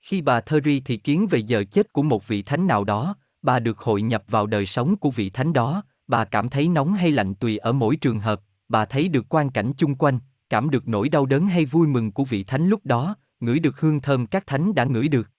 Khi 0.00 0.22
bà 0.22 0.40
Theri 0.40 0.80
thị 0.80 0.96
kiến 0.96 1.26
về 1.26 1.38
giờ 1.38 1.64
chết 1.70 1.92
của 1.92 2.02
một 2.02 2.28
vị 2.28 2.42
thánh 2.42 2.66
nào 2.66 2.84
đó, 2.84 3.16
bà 3.42 3.58
được 3.58 3.78
hội 3.78 4.02
nhập 4.02 4.24
vào 4.28 4.46
đời 4.46 4.66
sống 4.66 4.96
của 4.96 5.10
vị 5.10 5.30
thánh 5.30 5.52
đó, 5.52 5.82
bà 6.06 6.24
cảm 6.24 6.48
thấy 6.48 6.68
nóng 6.68 6.94
hay 6.94 7.10
lạnh 7.10 7.34
tùy 7.34 7.58
ở 7.58 7.72
mỗi 7.72 7.96
trường 7.96 8.20
hợp, 8.20 8.40
bà 8.68 8.84
thấy 8.84 9.08
được 9.08 9.26
quan 9.28 9.50
cảnh 9.50 9.72
chung 9.78 9.94
quanh, 9.94 10.18
cảm 10.50 10.70
được 10.70 10.88
nỗi 10.88 11.08
đau 11.08 11.26
đớn 11.26 11.46
hay 11.46 11.64
vui 11.64 11.86
mừng 11.86 12.12
của 12.12 12.24
vị 12.24 12.44
thánh 12.44 12.68
lúc 12.68 12.86
đó, 12.86 13.16
ngửi 13.40 13.58
được 13.58 13.80
hương 13.80 14.00
thơm 14.00 14.26
các 14.26 14.46
thánh 14.46 14.74
đã 14.74 14.84
ngửi 14.84 15.08
được. 15.08 15.30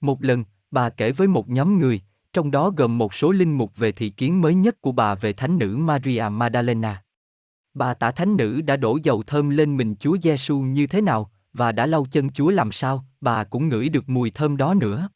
Một 0.00 0.22
lần, 0.22 0.44
bà 0.70 0.90
kể 0.90 1.12
với 1.12 1.28
một 1.28 1.48
nhóm 1.48 1.78
người, 1.78 2.00
trong 2.32 2.50
đó 2.50 2.70
gồm 2.76 2.98
một 2.98 3.14
số 3.14 3.32
linh 3.32 3.58
mục 3.58 3.76
về 3.76 3.92
thị 3.92 4.10
kiến 4.10 4.40
mới 4.40 4.54
nhất 4.54 4.80
của 4.80 4.92
bà 4.92 5.14
về 5.14 5.32
thánh 5.32 5.58
nữ 5.58 5.76
Maria 5.76 6.24
Magdalena. 6.30 7.02
Bà 7.74 7.94
tả 7.94 8.10
thánh 8.10 8.36
nữ 8.36 8.60
đã 8.60 8.76
đổ 8.76 8.98
dầu 9.02 9.22
thơm 9.22 9.50
lên 9.50 9.76
mình 9.76 9.94
Chúa 10.00 10.16
Giêsu 10.22 10.60
như 10.60 10.86
thế 10.86 11.00
nào, 11.00 11.30
và 11.52 11.72
đã 11.72 11.86
lau 11.86 12.06
chân 12.10 12.30
Chúa 12.30 12.50
làm 12.50 12.72
sao, 12.72 13.04
bà 13.20 13.44
cũng 13.44 13.68
ngửi 13.68 13.88
được 13.88 14.08
mùi 14.08 14.30
thơm 14.30 14.56
đó 14.56 14.74
nữa. 14.74 15.08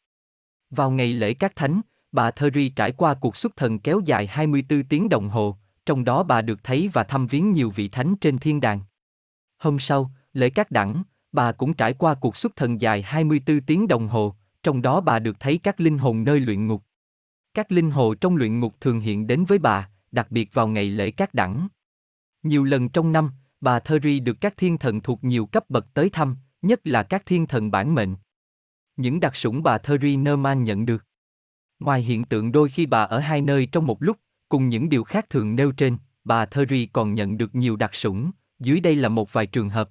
Vào 0.69 0.91
ngày 0.91 1.13
lễ 1.13 1.33
các 1.33 1.55
thánh, 1.55 1.81
bà 2.11 2.31
Theri 2.31 2.69
trải 2.69 2.91
qua 2.91 3.13
cuộc 3.13 3.37
xuất 3.37 3.55
thần 3.55 3.79
kéo 3.79 4.01
dài 4.05 4.27
24 4.27 4.83
tiếng 4.83 5.09
đồng 5.09 5.29
hồ, 5.29 5.57
trong 5.85 6.03
đó 6.03 6.23
bà 6.23 6.41
được 6.41 6.63
thấy 6.63 6.89
và 6.93 7.03
thăm 7.03 7.27
viếng 7.27 7.51
nhiều 7.51 7.69
vị 7.69 7.89
thánh 7.89 8.15
trên 8.21 8.37
thiên 8.37 8.61
đàng. 8.61 8.81
Hôm 9.57 9.79
sau, 9.79 10.11
lễ 10.33 10.49
các 10.49 10.71
đẳng, 10.71 11.03
bà 11.31 11.51
cũng 11.51 11.73
trải 11.73 11.93
qua 11.93 12.13
cuộc 12.15 12.37
xuất 12.37 12.55
thần 12.55 12.81
dài 12.81 13.01
24 13.01 13.61
tiếng 13.61 13.87
đồng 13.87 14.07
hồ, 14.07 14.35
trong 14.63 14.81
đó 14.81 15.01
bà 15.01 15.19
được 15.19 15.39
thấy 15.39 15.57
các 15.57 15.79
linh 15.79 15.97
hồn 15.97 16.23
nơi 16.23 16.39
luyện 16.39 16.67
ngục. 16.67 16.83
Các 17.53 17.71
linh 17.71 17.91
hồn 17.91 18.17
trong 18.17 18.35
luyện 18.35 18.59
ngục 18.59 18.75
thường 18.81 18.99
hiện 18.99 19.27
đến 19.27 19.45
với 19.45 19.59
bà, 19.59 19.89
đặc 20.11 20.27
biệt 20.31 20.53
vào 20.53 20.67
ngày 20.67 20.85
lễ 20.85 21.11
các 21.11 21.33
đẳng. 21.33 21.67
Nhiều 22.43 22.63
lần 22.63 22.89
trong 22.89 23.11
năm, 23.11 23.31
bà 23.61 23.79
Theri 23.79 24.19
được 24.19 24.41
các 24.41 24.57
thiên 24.57 24.77
thần 24.77 25.01
thuộc 25.01 25.23
nhiều 25.23 25.45
cấp 25.45 25.69
bậc 25.69 25.93
tới 25.93 26.09
thăm, 26.09 26.37
nhất 26.61 26.79
là 26.83 27.03
các 27.03 27.25
thiên 27.25 27.47
thần 27.47 27.71
bản 27.71 27.95
mệnh. 27.95 28.15
Những 28.95 29.19
đặc 29.19 29.35
sủng 29.35 29.63
bà 29.63 29.77
Theri 29.77 30.17
Nerman 30.17 30.63
nhận 30.63 30.85
được. 30.85 31.05
Ngoài 31.79 32.01
hiện 32.01 32.23
tượng 32.23 32.51
đôi 32.51 32.69
khi 32.69 32.85
bà 32.85 33.03
ở 33.03 33.19
hai 33.19 33.41
nơi 33.41 33.65
trong 33.65 33.87
một 33.87 34.03
lúc, 34.03 34.17
cùng 34.49 34.69
những 34.69 34.89
điều 34.89 35.03
khác 35.03 35.29
thường 35.29 35.55
nêu 35.55 35.71
trên, 35.71 35.97
bà 36.23 36.45
Thury 36.45 36.85
còn 36.85 37.13
nhận 37.13 37.37
được 37.37 37.55
nhiều 37.55 37.75
đặc 37.75 37.95
sủng, 37.95 38.31
dưới 38.59 38.79
đây 38.79 38.95
là 38.95 39.09
một 39.09 39.33
vài 39.33 39.45
trường 39.45 39.69
hợp. 39.69 39.89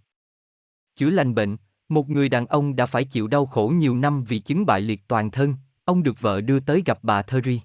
Chữa 0.97 1.11
lành 1.11 1.35
bệnh, 1.35 1.57
một 1.89 2.09
người 2.09 2.29
đàn 2.29 2.47
ông 2.47 2.77
đã 2.77 2.87
phải 2.87 3.05
chịu 3.05 3.27
đau 3.27 3.47
khổ 3.47 3.73
nhiều 3.77 3.97
năm 3.97 4.25
vì 4.25 4.39
chứng 4.39 4.67
bại 4.67 4.81
liệt 4.81 5.09
toàn 5.09 5.31
thân, 5.31 5.55
ông 5.85 6.03
được 6.03 6.21
vợ 6.21 6.41
đưa 6.41 6.61
tới 6.61 6.83
gặp 6.87 6.99
bà 7.03 7.23
Thury. 7.23 7.61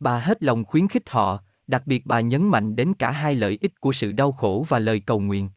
Bà 0.00 0.18
hết 0.18 0.42
lòng 0.42 0.64
khuyến 0.64 0.88
khích 0.88 1.10
họ, 1.10 1.42
đặc 1.66 1.82
biệt 1.86 2.06
bà 2.06 2.20
nhấn 2.20 2.48
mạnh 2.48 2.76
đến 2.76 2.94
cả 2.94 3.10
hai 3.10 3.34
lợi 3.34 3.58
ích 3.60 3.80
của 3.80 3.92
sự 3.92 4.12
đau 4.12 4.32
khổ 4.32 4.66
và 4.68 4.78
lời 4.78 5.00
cầu 5.00 5.20
nguyện. 5.20 5.50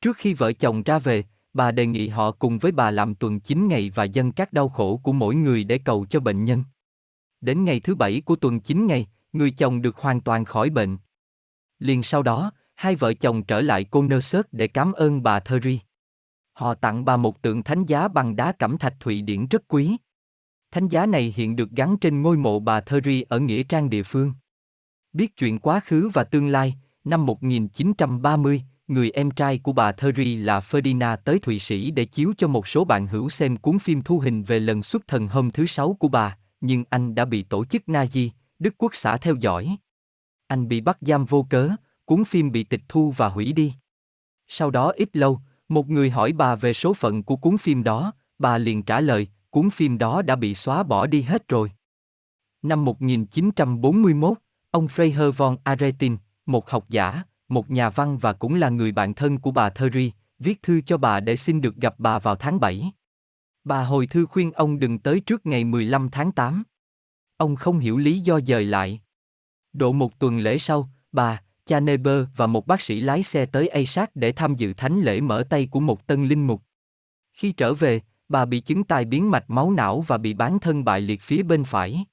Trước 0.00 0.16
khi 0.16 0.34
vợ 0.34 0.52
chồng 0.52 0.82
ra 0.82 0.98
về, 0.98 1.24
bà 1.52 1.70
đề 1.70 1.86
nghị 1.86 2.08
họ 2.08 2.30
cùng 2.30 2.58
với 2.58 2.72
bà 2.72 2.90
làm 2.90 3.14
tuần 3.14 3.40
9 3.40 3.68
ngày 3.68 3.90
và 3.94 4.04
dâng 4.04 4.32
các 4.32 4.52
đau 4.52 4.68
khổ 4.68 4.96
của 4.96 5.12
mỗi 5.12 5.34
người 5.34 5.64
để 5.64 5.78
cầu 5.78 6.06
cho 6.10 6.20
bệnh 6.20 6.44
nhân. 6.44 6.64
Đến 7.40 7.64
ngày 7.64 7.80
thứ 7.80 7.94
bảy 7.94 8.20
của 8.20 8.36
tuần 8.36 8.60
9 8.60 8.86
ngày, 8.86 9.06
người 9.32 9.50
chồng 9.50 9.82
được 9.82 9.96
hoàn 9.96 10.20
toàn 10.20 10.44
khỏi 10.44 10.70
bệnh. 10.70 10.96
Liền 11.78 12.02
sau 12.02 12.22
đó, 12.22 12.52
hai 12.74 12.96
vợ 12.96 13.14
chồng 13.14 13.42
trở 13.42 13.60
lại 13.60 13.84
Connersut 13.84 14.46
để 14.52 14.68
cảm 14.68 14.92
ơn 14.92 15.22
bà 15.22 15.40
Theri. 15.40 15.80
Họ 16.52 16.74
tặng 16.74 17.04
bà 17.04 17.16
một 17.16 17.42
tượng 17.42 17.62
thánh 17.62 17.84
giá 17.84 18.08
bằng 18.08 18.36
đá 18.36 18.52
cẩm 18.52 18.78
thạch 18.78 18.94
Thụy 19.00 19.22
Điển 19.22 19.46
rất 19.46 19.62
quý. 19.68 19.96
Thánh 20.70 20.88
giá 20.88 21.06
này 21.06 21.34
hiện 21.36 21.56
được 21.56 21.70
gắn 21.70 21.96
trên 21.98 22.22
ngôi 22.22 22.36
mộ 22.36 22.60
bà 22.60 22.80
Theri 22.80 23.22
ở 23.22 23.38
Nghĩa 23.38 23.62
Trang 23.62 23.90
địa 23.90 24.02
phương. 24.02 24.32
Biết 25.12 25.36
chuyện 25.36 25.58
quá 25.58 25.80
khứ 25.80 26.10
và 26.14 26.24
tương 26.24 26.48
lai, 26.48 26.74
năm 27.04 27.26
1930, 27.26 28.62
người 28.88 29.10
em 29.10 29.30
trai 29.30 29.58
của 29.58 29.72
bà 29.72 29.92
Theri 29.92 30.36
là 30.36 30.60
Ferdinand 30.60 31.16
tới 31.16 31.38
Thụy 31.38 31.58
Sĩ 31.58 31.90
để 31.90 32.04
chiếu 32.04 32.32
cho 32.38 32.48
một 32.48 32.68
số 32.68 32.84
bạn 32.84 33.06
hữu 33.06 33.30
xem 33.30 33.56
cuốn 33.56 33.78
phim 33.78 34.02
thu 34.02 34.18
hình 34.18 34.42
về 34.42 34.58
lần 34.58 34.82
xuất 34.82 35.06
thần 35.06 35.28
hôm 35.28 35.50
thứ 35.50 35.66
sáu 35.66 35.96
của 36.00 36.08
bà, 36.08 36.36
nhưng 36.60 36.84
anh 36.90 37.14
đã 37.14 37.24
bị 37.24 37.42
tổ 37.42 37.64
chức 37.64 37.82
Nazi, 37.86 38.28
Đức 38.58 38.74
Quốc 38.78 38.94
xã 38.94 39.16
theo 39.16 39.34
dõi. 39.34 39.76
Anh 40.46 40.68
bị 40.68 40.80
bắt 40.80 40.98
giam 41.00 41.24
vô 41.24 41.46
cớ, 41.50 41.70
cuốn 42.04 42.24
phim 42.24 42.52
bị 42.52 42.64
tịch 42.64 42.82
thu 42.88 43.10
và 43.16 43.28
hủy 43.28 43.52
đi. 43.52 43.74
Sau 44.48 44.70
đó 44.70 44.92
ít 44.96 45.16
lâu, 45.16 45.40
một 45.68 45.88
người 45.88 46.10
hỏi 46.10 46.32
bà 46.32 46.54
về 46.54 46.72
số 46.72 46.94
phận 46.94 47.22
của 47.22 47.36
cuốn 47.36 47.58
phim 47.58 47.82
đó, 47.82 48.12
bà 48.38 48.58
liền 48.58 48.82
trả 48.82 49.00
lời, 49.00 49.28
cuốn 49.50 49.70
phim 49.70 49.98
đó 49.98 50.22
đã 50.22 50.36
bị 50.36 50.54
xóa 50.54 50.82
bỏ 50.82 51.06
đi 51.06 51.22
hết 51.22 51.48
rồi. 51.48 51.72
Năm 52.62 52.84
1941, 52.84 54.38
ông 54.70 54.86
Freiherr 54.86 55.32
von 55.32 55.56
Aretin, 55.64 56.16
một 56.46 56.70
học 56.70 56.84
giả, 56.88 57.22
một 57.48 57.70
nhà 57.70 57.90
văn 57.90 58.18
và 58.18 58.32
cũng 58.32 58.54
là 58.54 58.68
người 58.68 58.92
bạn 58.92 59.14
thân 59.14 59.38
của 59.38 59.50
bà 59.50 59.70
Theri, 59.70 60.12
viết 60.38 60.62
thư 60.62 60.80
cho 60.80 60.96
bà 60.96 61.20
để 61.20 61.36
xin 61.36 61.60
được 61.60 61.76
gặp 61.76 61.94
bà 61.98 62.18
vào 62.18 62.36
tháng 62.36 62.60
7. 62.60 62.92
Bà 63.68 63.84
hồi 63.84 64.06
thư 64.06 64.26
khuyên 64.26 64.52
ông 64.52 64.78
đừng 64.78 64.98
tới 64.98 65.20
trước 65.20 65.46
ngày 65.46 65.64
15 65.64 66.08
tháng 66.10 66.32
8. 66.32 66.62
Ông 67.36 67.56
không 67.56 67.78
hiểu 67.78 67.98
lý 67.98 68.20
do 68.20 68.40
dời 68.40 68.64
lại. 68.64 69.00
Độ 69.72 69.92
một 69.92 70.18
tuần 70.18 70.38
lễ 70.38 70.58
sau, 70.58 70.88
bà, 71.12 71.42
cha 71.66 71.80
Neber 71.80 72.24
và 72.36 72.46
một 72.46 72.66
bác 72.66 72.80
sĩ 72.80 73.00
lái 73.00 73.22
xe 73.22 73.46
tới 73.46 73.68
Aysat 73.68 74.16
để 74.16 74.32
tham 74.32 74.54
dự 74.54 74.72
thánh 74.72 75.00
lễ 75.00 75.20
mở 75.20 75.44
tay 75.50 75.66
của 75.66 75.80
một 75.80 76.06
tân 76.06 76.28
linh 76.28 76.46
mục. 76.46 76.62
Khi 77.32 77.52
trở 77.52 77.74
về, 77.74 78.00
bà 78.28 78.44
bị 78.44 78.60
chứng 78.60 78.84
tai 78.84 79.04
biến 79.04 79.30
mạch 79.30 79.50
máu 79.50 79.70
não 79.70 80.00
và 80.00 80.18
bị 80.18 80.34
bán 80.34 80.58
thân 80.58 80.84
bại 80.84 81.00
liệt 81.00 81.20
phía 81.22 81.42
bên 81.42 81.64
phải. 81.64 82.04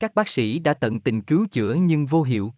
Các 0.00 0.14
bác 0.14 0.28
sĩ 0.28 0.58
đã 0.58 0.74
tận 0.74 1.00
tình 1.00 1.22
cứu 1.22 1.46
chữa 1.50 1.74
nhưng 1.74 2.06
vô 2.06 2.22
hiệu. 2.22 2.52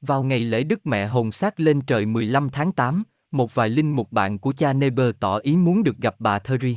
Vào 0.00 0.22
ngày 0.22 0.40
lễ 0.40 0.64
Đức 0.64 0.86
Mẹ 0.86 1.06
hồn 1.06 1.32
xác 1.32 1.60
lên 1.60 1.80
trời 1.80 2.06
15 2.06 2.48
tháng 2.48 2.72
8, 2.72 3.02
một 3.30 3.54
vài 3.54 3.68
linh 3.68 3.92
mục 3.92 4.12
bạn 4.12 4.38
của 4.38 4.52
cha 4.52 4.72
Neber 4.72 5.10
tỏ 5.20 5.38
ý 5.38 5.56
muốn 5.56 5.82
được 5.82 5.96
gặp 5.98 6.16
bà 6.18 6.38
Theri. 6.38 6.76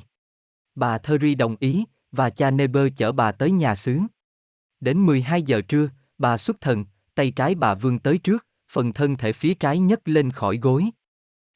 Bà 0.80 0.98
Theri 0.98 1.36
đồng 1.36 1.56
ý, 1.60 1.86
và 2.12 2.30
cha 2.30 2.52
Neber 2.52 2.88
chở 2.98 3.12
bà 3.12 3.32
tới 3.32 3.52
nhà 3.52 3.76
xứ. 3.76 4.00
Đến 4.80 5.06
12 5.06 5.44
giờ 5.44 5.62
trưa, 5.62 5.90
bà 6.18 6.38
xuất 6.38 6.62
thần, 6.62 6.86
tay 7.16 7.32
trái 7.32 7.56
bà 7.56 7.74
vươn 7.74 8.00
tới 8.00 8.18
trước, 8.18 8.46
phần 8.72 8.94
thân 8.94 9.16
thể 9.16 9.34
phía 9.34 9.54
trái 9.54 9.80
nhấc 9.80 10.08
lên 10.08 10.32
khỏi 10.32 10.58
gối. 10.58 10.86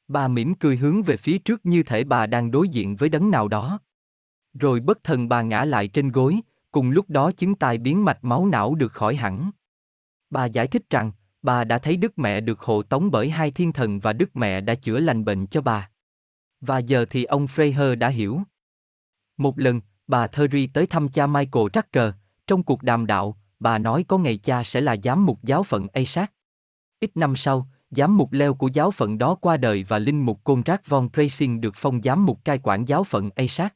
Bà 0.08 0.28
mỉm 0.28 0.56
cười 0.56 0.78
hướng 0.78 1.04
về 1.04 1.18
phía 1.18 1.38
trước 1.38 1.66
như 1.66 1.84
thể 1.84 2.04
bà 2.04 2.26
đang 2.26 2.52
đối 2.52 2.70
diện 2.70 2.96
với 2.96 3.10
đấng 3.10 3.32
nào 3.32 3.48
đó. 3.48 3.80
Rồi 4.54 4.80
bất 4.80 5.04
thần 5.04 5.30
bà 5.30 5.42
ngã 5.42 5.66
lại 5.66 5.88
trên 5.88 6.12
gối, 6.12 6.40
cùng 6.72 6.90
lúc 6.90 7.10
đó 7.10 7.32
chứng 7.32 7.56
tai 7.56 7.78
biến 7.78 8.06
mạch 8.06 8.24
máu 8.24 8.46
não 8.46 8.76
được 8.76 8.92
khỏi 8.92 9.16
hẳn. 9.16 9.52
Bà 10.30 10.46
giải 10.46 10.68
thích 10.68 10.90
rằng, 10.90 11.12
bà 11.42 11.64
đã 11.64 11.80
thấy 11.80 11.98
Đức 11.98 12.20
Mẹ 12.20 12.42
được 12.42 12.60
hộ 12.60 12.84
tống 12.84 13.12
bởi 13.12 13.30
hai 13.30 13.52
thiên 13.52 13.74
thần 13.74 14.00
và 14.00 14.14
Đức 14.14 14.36
Mẹ 14.36 14.62
đã 14.62 14.76
chữa 14.76 15.00
lành 15.00 15.26
bệnh 15.26 15.48
cho 15.48 15.62
bà. 15.62 15.90
Và 16.62 16.80
giờ 16.80 17.06
thì 17.10 17.24
ông 17.24 17.46
Freyher 17.46 17.96
đã 17.96 18.08
hiểu. 18.10 18.42
Một 19.38 19.60
lần, 19.60 19.82
bà 20.08 20.28
Theri 20.28 20.68
tới 20.68 20.88
thăm 20.88 21.10
cha 21.10 21.28
Michael 21.28 21.66
Tracker, 21.74 22.14
trong 22.48 22.64
cuộc 22.64 22.84
đàm 22.84 23.06
đạo, 23.06 23.38
bà 23.60 23.78
nói 23.78 24.06
có 24.08 24.18
ngày 24.18 24.38
cha 24.38 24.64
sẽ 24.64 24.82
là 24.82 24.96
giám 25.04 25.26
mục 25.26 25.40
giáo 25.44 25.64
phận 25.64 25.88
Asat. 25.94 26.32
Ít 27.00 27.18
năm 27.18 27.36
sau, 27.36 27.68
giám 27.92 28.18
mục 28.18 28.34
leo 28.34 28.54
của 28.54 28.68
giáo 28.68 28.92
phận 28.92 29.18
đó 29.18 29.36
qua 29.36 29.58
đời 29.58 29.86
và 29.88 30.00
linh 30.00 30.26
mục 30.26 30.44
Conrad 30.44 30.80
von 30.88 31.10
Preysing 31.10 31.62
được 31.62 31.74
phong 31.78 32.02
giám 32.02 32.26
mục 32.26 32.46
cai 32.46 32.60
quản 32.64 32.86
giáo 32.86 33.04
phận 33.04 33.30
Asat. 33.36 33.74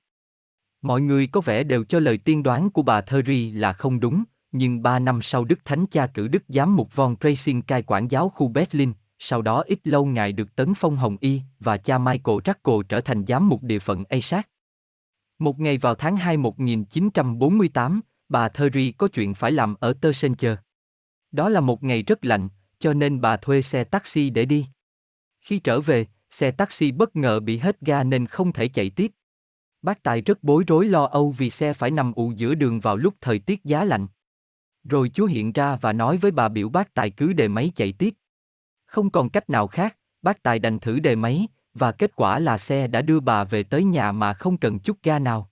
Mọi 0.81 1.01
người 1.01 1.27
có 1.27 1.41
vẻ 1.41 1.63
đều 1.63 1.83
cho 1.83 1.99
lời 1.99 2.17
tiên 2.17 2.43
đoán 2.43 2.69
của 2.69 2.81
bà 2.81 3.01
Theri 3.01 3.51
là 3.51 3.73
không 3.73 3.99
đúng, 3.99 4.23
nhưng 4.51 4.83
ba 4.83 4.99
năm 4.99 5.21
sau 5.21 5.45
Đức 5.45 5.65
Thánh 5.65 5.85
Cha 5.87 6.07
cử 6.07 6.27
Đức 6.27 6.43
Giám 6.47 6.75
mục 6.75 6.95
von 6.95 7.15
Preysing 7.15 7.61
cai 7.61 7.83
quản 7.83 8.07
giáo 8.11 8.29
khu 8.29 8.47
Berlin, 8.47 8.93
sau 9.19 9.41
đó 9.41 9.63
ít 9.65 9.79
lâu 9.83 10.05
ngài 10.05 10.31
được 10.31 10.55
tấn 10.55 10.73
phong 10.73 10.95
Hồng 10.95 11.17
Y 11.19 11.41
và 11.59 11.77
cha 11.77 11.97
Michael 11.97 12.37
Trackle 12.43 12.77
trở 12.89 13.01
thành 13.01 13.25
giám 13.27 13.49
mục 13.49 13.63
địa 13.63 13.79
phận 13.79 14.03
Asat. 14.09 14.47
Một 15.39 15.59
ngày 15.59 15.77
vào 15.77 15.95
tháng 15.95 16.17
2 16.17 16.37
1948, 16.37 18.01
bà 18.29 18.49
Theri 18.49 18.91
có 18.91 19.07
chuyện 19.07 19.33
phải 19.33 19.51
làm 19.51 19.75
ở 19.79 19.93
Tersencher. 19.93 20.57
Đó 21.31 21.49
là 21.49 21.59
một 21.59 21.83
ngày 21.83 22.03
rất 22.03 22.25
lạnh, 22.25 22.49
cho 22.79 22.93
nên 22.93 23.21
bà 23.21 23.37
thuê 23.37 23.61
xe 23.61 23.83
taxi 23.83 24.29
để 24.29 24.45
đi. 24.45 24.67
Khi 25.41 25.59
trở 25.59 25.81
về, 25.81 26.05
xe 26.29 26.51
taxi 26.51 26.91
bất 26.91 27.15
ngờ 27.15 27.39
bị 27.39 27.57
hết 27.57 27.81
ga 27.81 28.03
nên 28.03 28.25
không 28.25 28.53
thể 28.53 28.67
chạy 28.67 28.89
tiếp. 28.89 29.11
Bác 29.81 30.03
Tài 30.03 30.21
rất 30.21 30.43
bối 30.43 30.63
rối 30.67 30.85
lo 30.85 31.05
âu 31.05 31.31
vì 31.37 31.49
xe 31.49 31.73
phải 31.73 31.91
nằm 31.91 32.13
ụ 32.13 32.31
giữa 32.31 32.55
đường 32.55 32.79
vào 32.79 32.97
lúc 32.97 33.13
thời 33.21 33.39
tiết 33.39 33.63
giá 33.63 33.83
lạnh. 33.83 34.07
Rồi 34.83 35.09
Chúa 35.09 35.25
hiện 35.25 35.51
ra 35.51 35.75
và 35.75 35.93
nói 35.93 36.17
với 36.17 36.31
bà 36.31 36.49
biểu 36.49 36.69
bác 36.69 36.93
Tài 36.93 37.09
cứ 37.09 37.33
đề 37.33 37.47
máy 37.47 37.71
chạy 37.75 37.91
tiếp. 37.91 38.13
Không 38.85 39.09
còn 39.09 39.29
cách 39.29 39.49
nào 39.49 39.67
khác, 39.67 39.97
bác 40.21 40.43
Tài 40.43 40.59
đành 40.59 40.79
thử 40.79 40.99
đề 40.99 41.15
máy, 41.15 41.47
và 41.79 41.91
kết 41.91 42.11
quả 42.15 42.39
là 42.39 42.57
xe 42.57 42.87
đã 42.87 43.01
đưa 43.01 43.19
bà 43.19 43.43
về 43.43 43.63
tới 43.63 43.83
nhà 43.83 44.11
mà 44.11 44.33
không 44.33 44.57
cần 44.57 44.79
chút 44.79 44.97
ga 45.03 45.19
nào. 45.19 45.49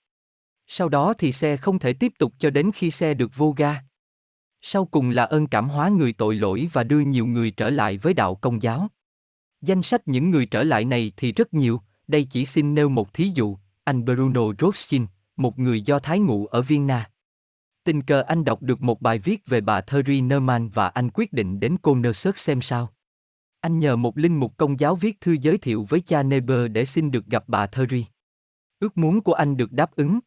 Sau 0.67 0.89
đó 0.89 1.13
thì 1.17 1.31
xe 1.31 1.57
không 1.57 1.79
thể 1.79 1.93
tiếp 1.93 2.13
tục 2.19 2.33
cho 2.39 2.49
đến 2.49 2.71
khi 2.75 2.91
xe 2.91 3.13
được 3.13 3.31
vô 3.35 3.53
ga. 3.57 3.81
Sau 4.61 4.85
cùng 4.85 5.09
là 5.09 5.23
ơn 5.23 5.47
cảm 5.47 5.69
hóa 5.69 5.89
người 5.89 6.13
tội 6.13 6.35
lỗi 6.35 6.69
và 6.73 6.83
đưa 6.83 6.99
nhiều 6.99 7.25
người 7.25 7.51
trở 7.51 7.69
lại 7.69 7.97
với 7.97 8.13
đạo 8.13 8.35
công 8.35 8.61
giáo. 8.61 8.87
Danh 9.61 9.83
sách 9.83 10.07
những 10.07 10.29
người 10.29 10.45
trở 10.45 10.63
lại 10.63 10.85
này 10.85 11.11
thì 11.17 11.31
rất 11.31 11.53
nhiều, 11.53 11.81
đây 12.07 12.23
chỉ 12.23 12.45
xin 12.45 12.75
nêu 12.75 12.89
một 12.89 13.13
thí 13.13 13.31
dụ, 13.33 13.57
anh 13.83 14.05
Bruno 14.05 14.41
Rothschild, 14.59 15.05
một 15.37 15.59
người 15.59 15.81
Do 15.81 15.99
Thái 15.99 16.19
ngụ 16.19 16.45
ở 16.45 16.61
Vienna. 16.61 17.09
Tình 17.83 18.01
cờ 18.01 18.21
anh 18.21 18.45
đọc 18.45 18.61
được 18.61 18.81
một 18.81 19.01
bài 19.01 19.19
viết 19.19 19.47
về 19.47 19.61
bà 19.61 19.81
Thierry 19.81 20.21
Neumann 20.21 20.69
và 20.69 20.87
anh 20.87 21.09
quyết 21.13 21.33
định 21.33 21.59
đến 21.59 21.77
Connersert 21.81 22.37
xem 22.37 22.61
sao. 22.61 22.94
Anh 23.65 23.79
nhờ 23.79 23.95
một 23.95 24.17
linh 24.17 24.39
mục 24.39 24.57
công 24.57 24.79
giáo 24.79 24.95
viết 24.95 25.21
thư 25.21 25.37
giới 25.41 25.57
thiệu 25.57 25.85
với 25.89 26.01
cha 26.01 26.23
Neber 26.23 26.71
để 26.71 26.85
xin 26.85 27.11
được 27.11 27.25
gặp 27.25 27.43
bà 27.47 27.67
Thury. 27.67 28.05
Ước 28.79 28.97
muốn 28.97 29.21
của 29.21 29.33
anh 29.33 29.57
được 29.57 29.71
đáp 29.71 29.95
ứng. 29.95 30.19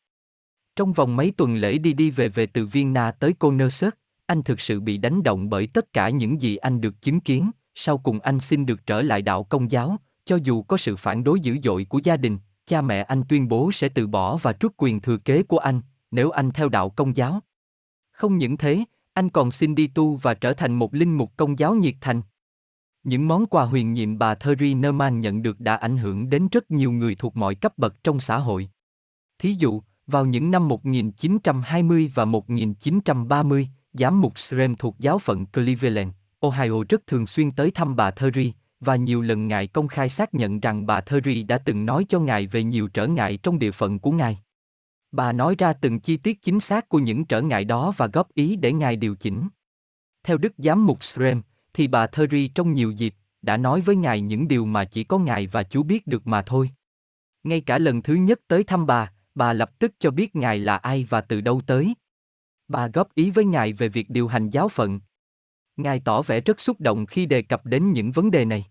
Trong 0.77 0.93
vòng 0.93 1.17
mấy 1.17 1.33
tuần 1.37 1.57
lễ 1.57 1.79
đi 1.79 1.93
đi 1.93 2.11
về 2.11 2.29
về 2.29 2.47
từ 2.47 2.67
Vienna 2.67 3.11
tới 3.11 3.33
Connersert, 3.39 3.95
anh 4.27 4.43
thực 4.43 4.61
sự 4.61 4.81
bị 4.81 4.97
đánh 4.97 5.23
động 5.23 5.51
bởi 5.51 5.67
tất 5.67 5.93
cả 5.93 6.09
những 6.09 6.41
gì 6.41 6.57
anh 6.57 6.81
được 6.81 7.03
chứng 7.03 7.21
kiến, 7.21 7.51
sau 7.75 7.99
cùng 7.99 8.21
anh 8.21 8.41
xin 8.41 8.67
được 8.67 8.87
trở 8.87 9.03
lại 9.03 9.23
đạo 9.23 9.45
công 9.45 9.71
giáo, 9.71 9.97
cho 10.25 10.37
dù 10.37 10.63
có 10.63 10.77
sự 10.77 10.97
phản 10.97 11.25
đối 11.25 11.41
dữ 11.41 11.57
dội 11.65 11.85
của 11.85 12.01
gia 12.05 12.17
đình, 12.17 12.39
cha 12.67 12.81
mẹ 12.81 13.03
anh 13.03 13.23
tuyên 13.29 13.49
bố 13.49 13.73
sẽ 13.73 13.89
từ 13.89 14.07
bỏ 14.07 14.37
và 14.37 14.53
trút 14.53 14.75
quyền 14.77 15.01
thừa 15.01 15.17
kế 15.17 15.43
của 15.43 15.59
anh, 15.59 15.81
nếu 16.11 16.31
anh 16.31 16.51
theo 16.51 16.69
đạo 16.69 16.91
công 16.91 17.17
giáo. 17.17 17.41
Không 18.11 18.39
những 18.39 18.57
thế, 18.57 18.85
anh 19.15 19.31
còn 19.31 19.51
xin 19.51 19.75
đi 19.75 19.87
tu 19.87 20.17
và 20.17 20.35
trở 20.35 20.53
thành 20.53 20.75
một 20.75 20.95
linh 20.95 21.19
mục 21.19 21.33
công 21.37 21.59
giáo 21.59 21.75
nhiệt 21.75 21.95
thành. 22.01 22.23
Những 23.09 23.29
món 23.29 23.47
quà 23.47 23.65
huyền 23.65 23.93
nhiệm 23.93 24.19
bà 24.19 24.35
Thierry 24.35 24.75
Neumann 24.75 25.21
nhận 25.21 25.43
được 25.43 25.61
đã 25.61 25.77
ảnh 25.77 25.99
hưởng 25.99 26.31
đến 26.31 26.49
rất 26.53 26.71
nhiều 26.71 26.93
người 26.93 27.15
thuộc 27.15 27.37
mọi 27.37 27.55
cấp 27.55 27.79
bậc 27.79 28.05
trong 28.05 28.21
xã 28.21 28.39
hội. 28.39 28.69
Thí 29.39 29.53
dụ, 29.53 29.83
vào 30.07 30.27
những 30.27 30.51
năm 30.51 30.69
1920 30.69 32.13
và 32.15 32.25
1930, 32.25 33.69
giám 33.93 34.21
mục 34.21 34.39
Srem 34.39 34.77
thuộc 34.77 34.97
giáo 34.99 35.19
phận 35.19 35.47
Cleveland, 35.47 36.13
Ohio 36.41 36.85
rất 36.89 37.07
thường 37.07 37.27
xuyên 37.27 37.51
tới 37.51 37.71
thăm 37.71 37.97
bà 37.97 38.11
Thierry, 38.11 38.53
và 38.81 38.97
nhiều 38.97 39.23
lần 39.23 39.49
ngài 39.49 39.67
công 39.67 39.89
khai 39.89 40.09
xác 40.09 40.35
nhận 40.35 40.61
rằng 40.61 40.87
bà 40.87 41.01
Thierry 41.01 41.43
đã 41.43 41.59
từng 41.59 41.87
nói 41.87 42.07
cho 42.09 42.21
ngài 42.21 42.47
về 42.47 42.63
nhiều 42.63 42.89
trở 42.89 43.07
ngại 43.07 43.39
trong 43.43 43.59
địa 43.59 43.71
phận 43.71 43.99
của 43.99 44.11
ngài. 44.11 44.39
Bà 45.13 45.33
nói 45.33 45.55
ra 45.59 45.73
từng 45.73 46.01
chi 46.01 46.17
tiết 46.17 46.43
chính 46.43 46.61
xác 46.61 46.89
của 46.89 46.99
những 46.99 47.25
trở 47.25 47.43
ngại 47.43 47.65
đó 47.65 47.93
và 47.97 48.07
góp 48.07 48.35
ý 48.35 48.57
để 48.57 48.73
ngài 48.73 48.97
điều 48.97 49.15
chỉnh. 49.15 49.49
Theo 50.23 50.39
Đức 50.39 50.53
Giám 50.59 50.87
mục 50.87 51.05
Srem, 51.05 51.43
thì 51.79 51.87
bà 51.87 52.07
Thierry 52.07 52.49
trong 52.49 52.75
nhiều 52.75 52.91
dịp 52.91 53.15
đã 53.43 53.57
nói 53.57 53.81
với 53.81 53.97
ngài 53.97 54.21
những 54.21 54.49
điều 54.49 54.65
mà 54.65 54.85
chỉ 54.85 55.05
có 55.05 55.19
ngài 55.19 55.47
và 55.47 55.63
chú 55.63 55.83
biết 55.83 56.07
được 56.07 56.27
mà 56.27 56.43
thôi. 56.43 56.71
Ngay 57.45 57.61
cả 57.61 57.79
lần 57.79 58.03
thứ 58.03 58.15
nhất 58.15 58.41
tới 58.49 58.65
thăm 58.65 58.87
bà, 58.87 59.13
bà 59.35 59.53
lập 59.53 59.79
tức 59.79 59.93
cho 59.99 60.11
biết 60.11 60.37
ngài 60.37 60.59
là 60.59 60.77
ai 60.77 61.07
và 61.11 61.21
từ 61.21 61.41
đâu 61.41 61.61
tới. 61.67 61.95
Bà 62.69 62.89
góp 62.89 63.15
ý 63.15 63.31
với 63.31 63.45
ngài 63.45 63.73
về 63.73 63.89
việc 63.89 64.11
điều 64.11 64.29
hành 64.29 64.51
giáo 64.51 64.69
phận. 64.69 65.01
Ngài 65.77 66.01
tỏ 66.01 66.23
vẻ 66.23 66.41
rất 66.41 66.61
xúc 66.61 66.81
động 66.81 67.07
khi 67.07 67.27
đề 67.27 67.43
cập 67.43 67.67
đến 67.67 67.93
những 67.93 68.13
vấn 68.13 68.31
đề 68.31 68.45
này. 68.45 68.67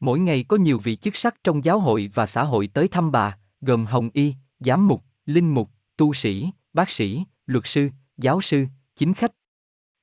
Mỗi 0.00 0.18
ngày 0.18 0.44
có 0.48 0.56
nhiều 0.56 0.78
vị 0.78 0.96
chức 0.96 1.16
sắc 1.16 1.44
trong 1.44 1.64
giáo 1.64 1.80
hội 1.80 2.10
và 2.14 2.26
xã 2.26 2.42
hội 2.42 2.66
tới 2.66 2.88
thăm 2.88 3.12
bà, 3.12 3.38
gồm 3.60 3.86
hồng 3.86 4.10
y, 4.12 4.34
giám 4.60 4.88
mục, 4.88 5.04
linh 5.26 5.54
mục, 5.54 5.70
tu 5.96 6.14
sĩ, 6.14 6.50
bác 6.72 6.90
sĩ, 6.90 7.24
luật 7.46 7.64
sư, 7.66 7.88
giáo 8.16 8.40
sư, 8.40 8.66
chính 8.96 9.14
khách. 9.14 9.32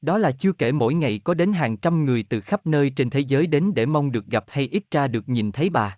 Đó 0.01 0.17
là 0.17 0.31
chưa 0.31 0.51
kể 0.51 0.71
mỗi 0.71 0.93
ngày 0.93 1.19
có 1.23 1.33
đến 1.33 1.53
hàng 1.53 1.77
trăm 1.77 2.05
người 2.05 2.23
từ 2.23 2.41
khắp 2.41 2.67
nơi 2.67 2.89
trên 2.89 3.09
thế 3.09 3.19
giới 3.19 3.47
đến 3.47 3.73
để 3.73 3.85
mong 3.85 4.11
được 4.11 4.25
gặp 4.25 4.45
hay 4.47 4.67
ít 4.71 4.83
ra 4.91 5.07
được 5.07 5.29
nhìn 5.29 5.51
thấy 5.51 5.69
bà. 5.69 5.97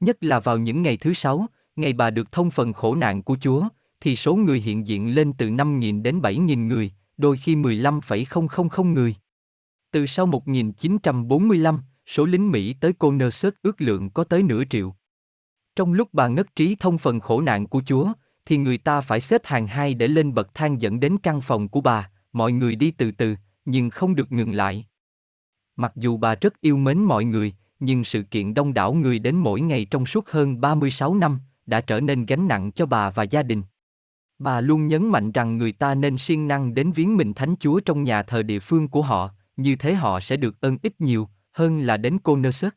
Nhất 0.00 0.24
là 0.24 0.40
vào 0.40 0.58
những 0.58 0.82
ngày 0.82 0.96
thứ 0.96 1.14
sáu, 1.14 1.46
ngày 1.76 1.92
bà 1.92 2.10
được 2.10 2.32
thông 2.32 2.50
phần 2.50 2.72
khổ 2.72 2.94
nạn 2.94 3.22
của 3.22 3.36
Chúa, 3.40 3.68
thì 4.00 4.16
số 4.16 4.34
người 4.34 4.60
hiện 4.60 4.86
diện 4.86 5.14
lên 5.14 5.32
từ 5.32 5.48
5.000 5.48 6.02
đến 6.02 6.20
7.000 6.20 6.66
người, 6.66 6.92
đôi 7.16 7.36
khi 7.36 7.56
15,000 7.56 8.94
người. 8.94 9.14
Từ 9.90 10.06
sau 10.06 10.26
1945, 10.26 11.80
số 12.06 12.24
lính 12.24 12.50
Mỹ 12.50 12.74
tới 12.80 12.92
Connersert 12.92 13.54
ước 13.62 13.80
lượng 13.80 14.10
có 14.10 14.24
tới 14.24 14.42
nửa 14.42 14.62
triệu. 14.70 14.94
Trong 15.76 15.92
lúc 15.92 16.08
bà 16.12 16.28
ngất 16.28 16.56
trí 16.56 16.76
thông 16.80 16.98
phần 16.98 17.20
khổ 17.20 17.40
nạn 17.40 17.66
của 17.66 17.82
Chúa, 17.86 18.12
thì 18.46 18.56
người 18.56 18.78
ta 18.78 19.00
phải 19.00 19.20
xếp 19.20 19.40
hàng 19.44 19.66
hai 19.66 19.94
để 19.94 20.08
lên 20.08 20.34
bậc 20.34 20.54
thang 20.54 20.82
dẫn 20.82 21.00
đến 21.00 21.18
căn 21.22 21.40
phòng 21.40 21.68
của 21.68 21.80
bà, 21.80 22.10
mọi 22.32 22.52
người 22.52 22.74
đi 22.74 22.90
từ 22.90 23.10
từ, 23.10 23.36
nhưng 23.64 23.90
không 23.90 24.14
được 24.14 24.32
ngừng 24.32 24.52
lại. 24.52 24.86
Mặc 25.76 25.92
dù 25.96 26.16
bà 26.16 26.34
rất 26.34 26.60
yêu 26.60 26.76
mến 26.76 26.98
mọi 26.98 27.24
người, 27.24 27.54
nhưng 27.80 28.04
sự 28.04 28.22
kiện 28.22 28.54
đông 28.54 28.74
đảo 28.74 28.92
người 28.94 29.18
đến 29.18 29.36
mỗi 29.36 29.60
ngày 29.60 29.84
trong 29.84 30.06
suốt 30.06 30.28
hơn 30.28 30.60
36 30.60 31.14
năm 31.14 31.38
đã 31.66 31.80
trở 31.80 32.00
nên 32.00 32.26
gánh 32.26 32.48
nặng 32.48 32.72
cho 32.72 32.86
bà 32.86 33.10
và 33.10 33.22
gia 33.22 33.42
đình. 33.42 33.62
Bà 34.38 34.60
luôn 34.60 34.88
nhấn 34.88 35.08
mạnh 35.08 35.32
rằng 35.32 35.58
người 35.58 35.72
ta 35.72 35.94
nên 35.94 36.18
siêng 36.18 36.48
năng 36.48 36.74
đến 36.74 36.92
viếng 36.92 37.16
mình 37.16 37.34
Thánh 37.34 37.54
Chúa 37.60 37.80
trong 37.80 38.04
nhà 38.04 38.22
thờ 38.22 38.42
địa 38.42 38.58
phương 38.58 38.88
của 38.88 39.02
họ, 39.02 39.30
như 39.56 39.76
thế 39.76 39.94
họ 39.94 40.20
sẽ 40.20 40.36
được 40.36 40.60
ơn 40.60 40.78
ít 40.82 41.00
nhiều, 41.00 41.28
hơn 41.52 41.80
là 41.80 41.96
đến 41.96 42.18
cô 42.22 42.36
nơ 42.36 42.52
sức. 42.52 42.76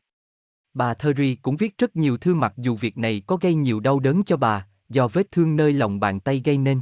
Bà 0.73 0.93
Thierry 0.93 1.35
cũng 1.35 1.57
viết 1.57 1.77
rất 1.77 1.95
nhiều 1.95 2.17
thư 2.17 2.35
mặc 2.35 2.53
dù 2.57 2.75
việc 2.75 2.97
này 2.97 3.21
có 3.27 3.37
gây 3.41 3.53
nhiều 3.53 3.79
đau 3.79 3.99
đớn 3.99 4.23
cho 4.23 4.37
bà, 4.37 4.67
do 4.89 5.07
vết 5.07 5.31
thương 5.31 5.55
nơi 5.55 5.73
lòng 5.73 5.99
bàn 5.99 6.19
tay 6.19 6.41
gây 6.45 6.57
nên. 6.57 6.81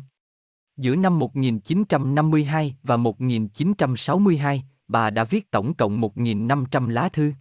Giữa 0.81 0.95
năm 0.95 1.19
1952 1.19 2.75
và 2.83 2.97
1962, 2.97 4.63
bà 4.87 5.09
đã 5.09 5.23
viết 5.23 5.51
tổng 5.51 5.73
cộng 5.73 6.01
1.500 6.01 6.89
lá 6.89 7.09
thư. 7.09 7.33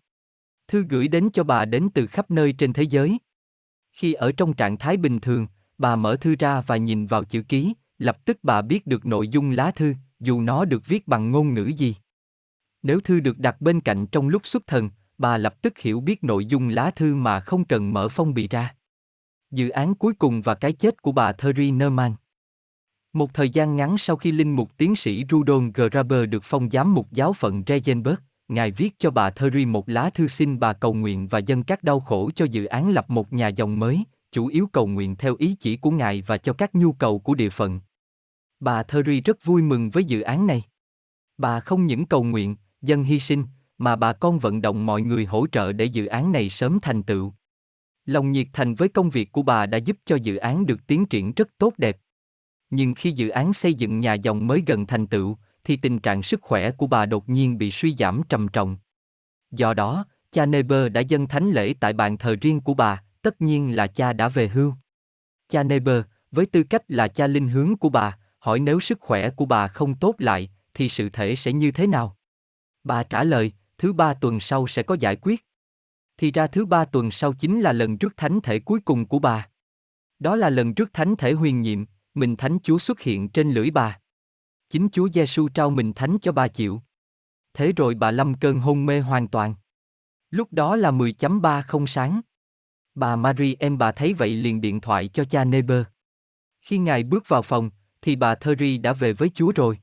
Thư 0.69 0.85
gửi 0.89 1.09
đến 1.09 1.31
cho 1.33 1.45
bà 1.45 1.65
đến 1.65 1.89
từ 1.95 2.07
khắp 2.07 2.31
nơi 2.31 2.53
trên 2.53 2.73
thế 2.73 2.83
giới. 2.83 3.19
Khi 3.93 4.13
ở 4.13 4.33
trong 4.33 4.53
trạng 4.53 4.79
thái 4.79 4.97
bình 4.97 5.21
thường, 5.21 5.47
bà 5.79 5.97
mở 5.97 6.17
thư 6.17 6.35
ra 6.39 6.61
và 6.61 6.77
nhìn 6.77 7.07
vào 7.07 7.25
chữ 7.25 7.43
ký, 7.43 7.75
lập 7.99 8.25
tức 8.25 8.39
bà 8.43 8.63
biết 8.63 8.87
được 8.87 9.07
nội 9.07 9.29
dung 9.29 9.51
lá 9.51 9.71
thư, 9.71 9.95
dù 10.21 10.41
nó 10.41 10.65
được 10.65 10.87
viết 10.87 11.09
bằng 11.09 11.31
ngôn 11.31 11.55
ngữ 11.55 11.67
gì. 11.67 11.95
Nếu 12.83 13.01
thư 13.01 13.21
được 13.21 13.39
đặt 13.39 13.61
bên 13.61 13.81
cạnh 13.81 14.07
trong 14.07 14.29
lúc 14.29 14.47
xuất 14.47 14.67
thần, 14.67 14.91
bà 15.19 15.39
lập 15.39 15.63
tức 15.63 15.79
hiểu 15.79 16.01
biết 16.01 16.25
nội 16.25 16.47
dung 16.47 16.69
lá 16.69 16.91
thư 16.91 17.15
mà 17.15 17.41
không 17.41 17.65
cần 17.65 17.93
mở 17.93 18.09
phong 18.09 18.35
bì 18.35 18.49
ra. 18.49 18.75
Dự 19.51 19.69
án 19.69 19.95
cuối 19.95 20.15
cùng 20.15 20.43
và 20.43 20.55
cái 20.55 20.73
chết 20.73 21.03
của 21.03 21.13
bà 21.13 21.33
Thierry 21.33 21.71
Neumann. 21.71 22.13
Một 23.13 23.35
thời 23.35 23.51
gian 23.51 23.77
ngắn 23.77 23.99
sau 23.99 24.17
khi 24.17 24.33
linh 24.33 24.57
mục 24.57 24.71
tiến 24.77 24.97
sĩ 24.97 25.25
Rudolf 25.25 25.91
Graber 25.91 26.29
được 26.29 26.43
phong 26.45 26.71
giám 26.71 26.95
mục 26.95 27.07
giáo 27.13 27.33
phận 27.33 27.63
Regenberg, 27.67 28.19
ngài 28.49 28.71
viết 28.71 28.99
cho 28.99 29.11
bà 29.11 29.31
Thury 29.31 29.67
một 29.67 29.89
lá 29.89 30.11
thư 30.11 30.29
xin 30.29 30.61
bà 30.61 30.73
cầu 30.73 30.95
nguyện 30.95 31.29
và 31.29 31.39
dâng 31.39 31.63
các 31.63 31.83
đau 31.83 32.01
khổ 32.01 32.31
cho 32.37 32.45
dự 32.45 32.65
án 32.65 32.91
lập 32.91 33.11
một 33.11 33.33
nhà 33.33 33.49
dòng 33.49 33.79
mới, 33.79 34.05
chủ 34.33 34.47
yếu 34.47 34.67
cầu 34.73 34.87
nguyện 34.87 35.17
theo 35.17 35.37
ý 35.39 35.57
chỉ 35.61 35.77
của 35.77 35.91
ngài 35.91 36.23
và 36.23 36.39
cho 36.39 36.53
các 36.53 36.75
nhu 36.75 36.93
cầu 36.93 37.19
của 37.19 37.35
địa 37.35 37.51
phận. 37.51 37.81
Bà 38.61 38.83
Thury 38.83 39.21
rất 39.21 39.45
vui 39.45 39.63
mừng 39.63 39.91
với 39.91 40.05
dự 40.05 40.21
án 40.21 40.47
này. 40.47 40.63
Bà 41.39 41.61
không 41.61 41.87
những 41.87 42.07
cầu 42.07 42.25
nguyện, 42.25 42.57
dân 42.83 43.03
hy 43.03 43.21
sinh, 43.21 43.45
mà 43.79 43.97
bà 43.97 44.13
con 44.13 44.39
vận 44.39 44.63
động 44.63 44.87
mọi 44.87 45.03
người 45.03 45.25
hỗ 45.25 45.47
trợ 45.47 45.73
để 45.73 45.85
dự 45.85 46.07
án 46.07 46.33
này 46.33 46.51
sớm 46.51 46.79
thành 46.83 47.03
tựu. 47.03 47.33
Lòng 48.07 48.33
nhiệt 48.33 48.47
thành 48.53 48.75
với 48.75 48.89
công 48.89 49.11
việc 49.11 49.33
của 49.33 49.43
bà 49.43 49.67
đã 49.67 49.79
giúp 49.79 49.97
cho 50.05 50.17
dự 50.17 50.37
án 50.37 50.67
được 50.67 50.87
tiến 50.87 51.07
triển 51.07 51.33
rất 51.33 51.49
tốt 51.59 51.75
đẹp. 51.79 51.97
Nhưng 52.71 52.95
khi 52.95 53.13
dự 53.13 53.29
án 53.29 53.53
xây 53.53 53.75
dựng 53.75 54.01
nhà 54.01 54.15
dòng 54.15 54.47
mới 54.47 54.63
gần 54.67 54.87
thành 54.87 55.07
tựu, 55.07 55.37
thì 55.65 55.77
tình 55.77 55.99
trạng 55.99 56.23
sức 56.23 56.43
khỏe 56.43 56.71
của 56.71 56.87
bà 56.87 57.07
đột 57.07 57.29
nhiên 57.29 57.59
bị 57.59 57.71
suy 57.71 57.95
giảm 57.99 58.23
trầm 58.29 58.49
trọng. 58.49 58.77
Do 59.51 59.75
đó, 59.75 60.05
cha 60.33 60.47
Neber 60.47 60.93
đã 60.93 61.01
dâng 61.01 61.27
thánh 61.27 61.51
lễ 61.51 61.75
tại 61.81 61.93
bàn 61.93 62.19
thờ 62.19 62.37
riêng 62.41 62.61
của 62.61 62.75
bà, 62.75 63.03
tất 63.23 63.41
nhiên 63.41 63.77
là 63.77 63.87
cha 63.87 64.13
đã 64.13 64.29
về 64.29 64.49
hưu. 64.49 64.75
Cha 65.49 65.63
Neber, 65.63 66.03
với 66.31 66.47
tư 66.47 66.63
cách 66.63 66.83
là 66.89 67.09
cha 67.09 67.27
linh 67.27 67.49
hướng 67.49 67.77
của 67.77 67.89
bà, 67.89 68.19
hỏi 68.39 68.61
nếu 68.61 68.81
sức 68.81 69.01
khỏe 69.01 69.31
của 69.31 69.47
bà 69.47 69.69
không 69.69 69.95
tốt 69.95 70.15
lại, 70.19 70.51
thì 70.75 70.89
sự 70.89 71.09
thể 71.09 71.37
sẽ 71.37 71.53
như 71.53 71.73
thế 71.73 71.87
nào? 71.87 72.17
Bà 72.85 73.03
trả 73.03 73.25
lời, 73.25 73.53
thứ 73.79 73.93
ba 73.93 74.15
tuần 74.15 74.41
sau 74.41 74.67
sẽ 74.67 74.83
có 74.83 74.97
giải 75.01 75.17
quyết. 75.17 75.45
Thì 76.17 76.31
ra 76.31 76.47
thứ 76.47 76.67
ba 76.67 76.85
tuần 76.85 77.11
sau 77.11 77.33
chính 77.33 77.61
là 77.61 77.73
lần 77.73 77.97
rước 77.97 78.17
thánh 78.17 78.41
thể 78.41 78.59
cuối 78.59 78.81
cùng 78.81 79.07
của 79.07 79.19
bà. 79.19 79.49
Đó 80.19 80.37
là 80.37 80.51
lần 80.51 80.75
rước 80.75 80.93
thánh 80.93 81.17
thể 81.17 81.33
huyền 81.33 81.61
nhiệm, 81.61 81.85
mình 82.21 82.37
thánh 82.37 82.59
Chúa 82.63 82.79
xuất 82.79 83.01
hiện 83.01 83.29
trên 83.29 83.53
lưỡi 83.53 83.71
bà. 83.71 83.99
Chính 84.69 84.89
Chúa 84.93 85.09
Giêsu 85.09 85.49
trao 85.49 85.71
mình 85.71 85.93
thánh 85.93 86.19
cho 86.23 86.33
bà 86.33 86.49
chịu. 86.49 86.83
Thế 87.55 87.73
rồi 87.77 87.95
bà 87.95 88.11
lâm 88.11 88.35
cơn 88.35 88.59
hôn 88.59 88.87
mê 88.87 89.01
hoàn 89.01 89.29
toàn. 89.29 89.55
Lúc 90.31 90.53
đó 90.53 90.77
là 90.77 90.91
10.30 90.91 91.63
không 91.63 91.87
sáng. 91.87 92.21
Bà 92.95 93.17
Marie 93.17 93.55
em 93.59 93.79
bà 93.79 93.93
thấy 93.93 94.15
vậy 94.15 94.35
liền 94.35 94.61
điện 94.61 94.81
thoại 94.81 95.09
cho 95.09 95.25
cha 95.25 95.45
Neber. 95.45 95.83
Khi 96.61 96.79
ngài 96.79 97.03
bước 97.03 97.25
vào 97.29 97.43
phòng, 97.43 97.71
thì 98.03 98.17
bà 98.17 98.35
Theri 98.35 98.79
đã 98.79 98.93
về 98.93 99.13
với 99.13 99.31
Chúa 99.35 99.53
rồi. 99.53 99.79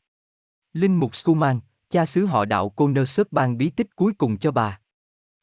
Linh 0.73 0.99
mục 0.99 1.15
Schumann, 1.15 1.59
cha 1.89 2.05
xứ 2.05 2.25
họ 2.25 2.45
đạo 2.45 2.69
cô 2.69 2.87
nơ 2.87 3.05
sớt 3.05 3.31
ban 3.31 3.57
bí 3.57 3.69
tích 3.69 3.95
cuối 3.95 4.13
cùng 4.13 4.37
cho 4.37 4.51
bà. 4.51 4.79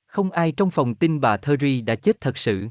Không 0.06 0.30
ai 0.30 0.52
trong 0.52 0.70
phòng 0.70 0.94
tin 0.94 1.20
bà 1.20 1.36
Theri 1.36 1.80
đã 1.80 1.94
chết 1.94 2.20
thật 2.20 2.38
sự. 2.38 2.68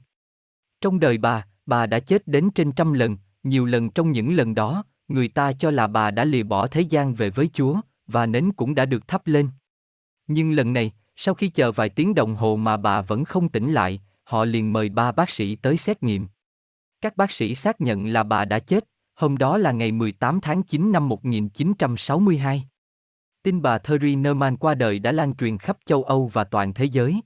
Trong 0.82 1.00
đời 1.00 1.18
bà, 1.18 1.48
bà 1.66 1.86
đã 1.86 2.00
chết 2.00 2.28
đến 2.28 2.50
trên 2.56 2.72
trăm 2.72 2.94
lần, 2.94 3.18
nhiều 3.44 3.66
lần 3.66 3.90
trong 3.90 4.12
những 4.12 4.36
lần 4.36 4.56
đó, 4.56 4.84
người 5.08 5.28
ta 5.28 5.54
cho 5.54 5.72
là 5.72 5.88
bà 5.88 6.12
đã 6.12 6.26
lìa 6.26 6.44
bỏ 6.44 6.68
thế 6.68 6.82
gian 6.82 7.14
về 7.14 7.30
với 7.30 7.50
Chúa, 7.54 7.80
và 8.08 8.26
nến 8.26 8.52
cũng 8.52 8.76
đã 8.76 8.86
được 8.86 9.08
thắp 9.08 9.28
lên. 9.28 9.50
Nhưng 10.28 10.52
lần 10.52 10.74
này, 10.74 10.92
sau 11.16 11.34
khi 11.34 11.48
chờ 11.48 11.72
vài 11.72 11.90
tiếng 11.90 12.16
đồng 12.16 12.36
hồ 12.36 12.56
mà 12.56 12.78
bà 12.78 13.02
vẫn 13.02 13.24
không 13.24 13.50
tỉnh 13.50 13.74
lại, 13.74 14.02
họ 14.24 14.46
liền 14.46 14.74
mời 14.74 14.90
ba 14.90 15.12
bác 15.12 15.30
sĩ 15.30 15.56
tới 15.56 15.78
xét 15.78 16.04
nghiệm. 16.04 16.28
Các 17.02 17.18
bác 17.18 17.32
sĩ 17.32 17.56
xác 17.56 17.82
nhận 17.82 18.06
là 18.06 18.24
bà 18.24 18.46
đã 18.46 18.60
chết, 18.60 18.84
hôm 19.16 19.38
đó 19.38 19.58
là 19.58 19.72
ngày 19.72 19.92
18 19.92 20.42
tháng 20.42 20.64
9 20.64 20.92
năm 20.92 21.10
1962. 21.10 22.64
Tin 23.44 23.62
bà 23.62 23.78
Thierry 23.78 24.16
Neumann 24.16 24.58
qua 24.58 24.76
đời 24.76 25.00
đã 25.00 25.12
lan 25.12 25.36
truyền 25.36 25.58
khắp 25.58 25.78
châu 25.86 26.04
Âu 26.04 26.28
và 26.34 26.44
toàn 26.44 26.74
thế 26.74 26.86
giới. 26.86 27.22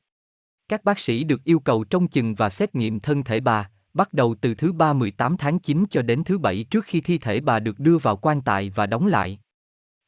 Các 0.70 0.84
bác 0.84 1.00
sĩ 1.00 1.24
được 1.24 1.44
yêu 1.44 1.60
cầu 1.60 1.84
trông 1.84 2.08
chừng 2.08 2.36
và 2.36 2.50
xét 2.50 2.76
nghiệm 2.76 3.00
thân 3.00 3.24
thể 3.24 3.40
bà, 3.40 3.70
bắt 3.98 4.14
đầu 4.14 4.36
từ 4.42 4.56
thứ 4.56 4.74
ba 4.74 4.94
18 4.94 5.38
tháng 5.38 5.60
9 5.60 5.86
cho 5.90 6.02
đến 6.02 6.24
thứ 6.24 6.38
bảy 6.38 6.64
trước 6.64 6.86
khi 6.86 7.02
thi 7.02 7.18
thể 7.18 7.40
bà 7.40 7.60
được 7.60 7.80
đưa 7.80 7.98
vào 7.98 8.18
quan 8.18 8.42
tài 8.42 8.70
và 8.70 8.86
đóng 8.86 9.08
lại. 9.08 9.40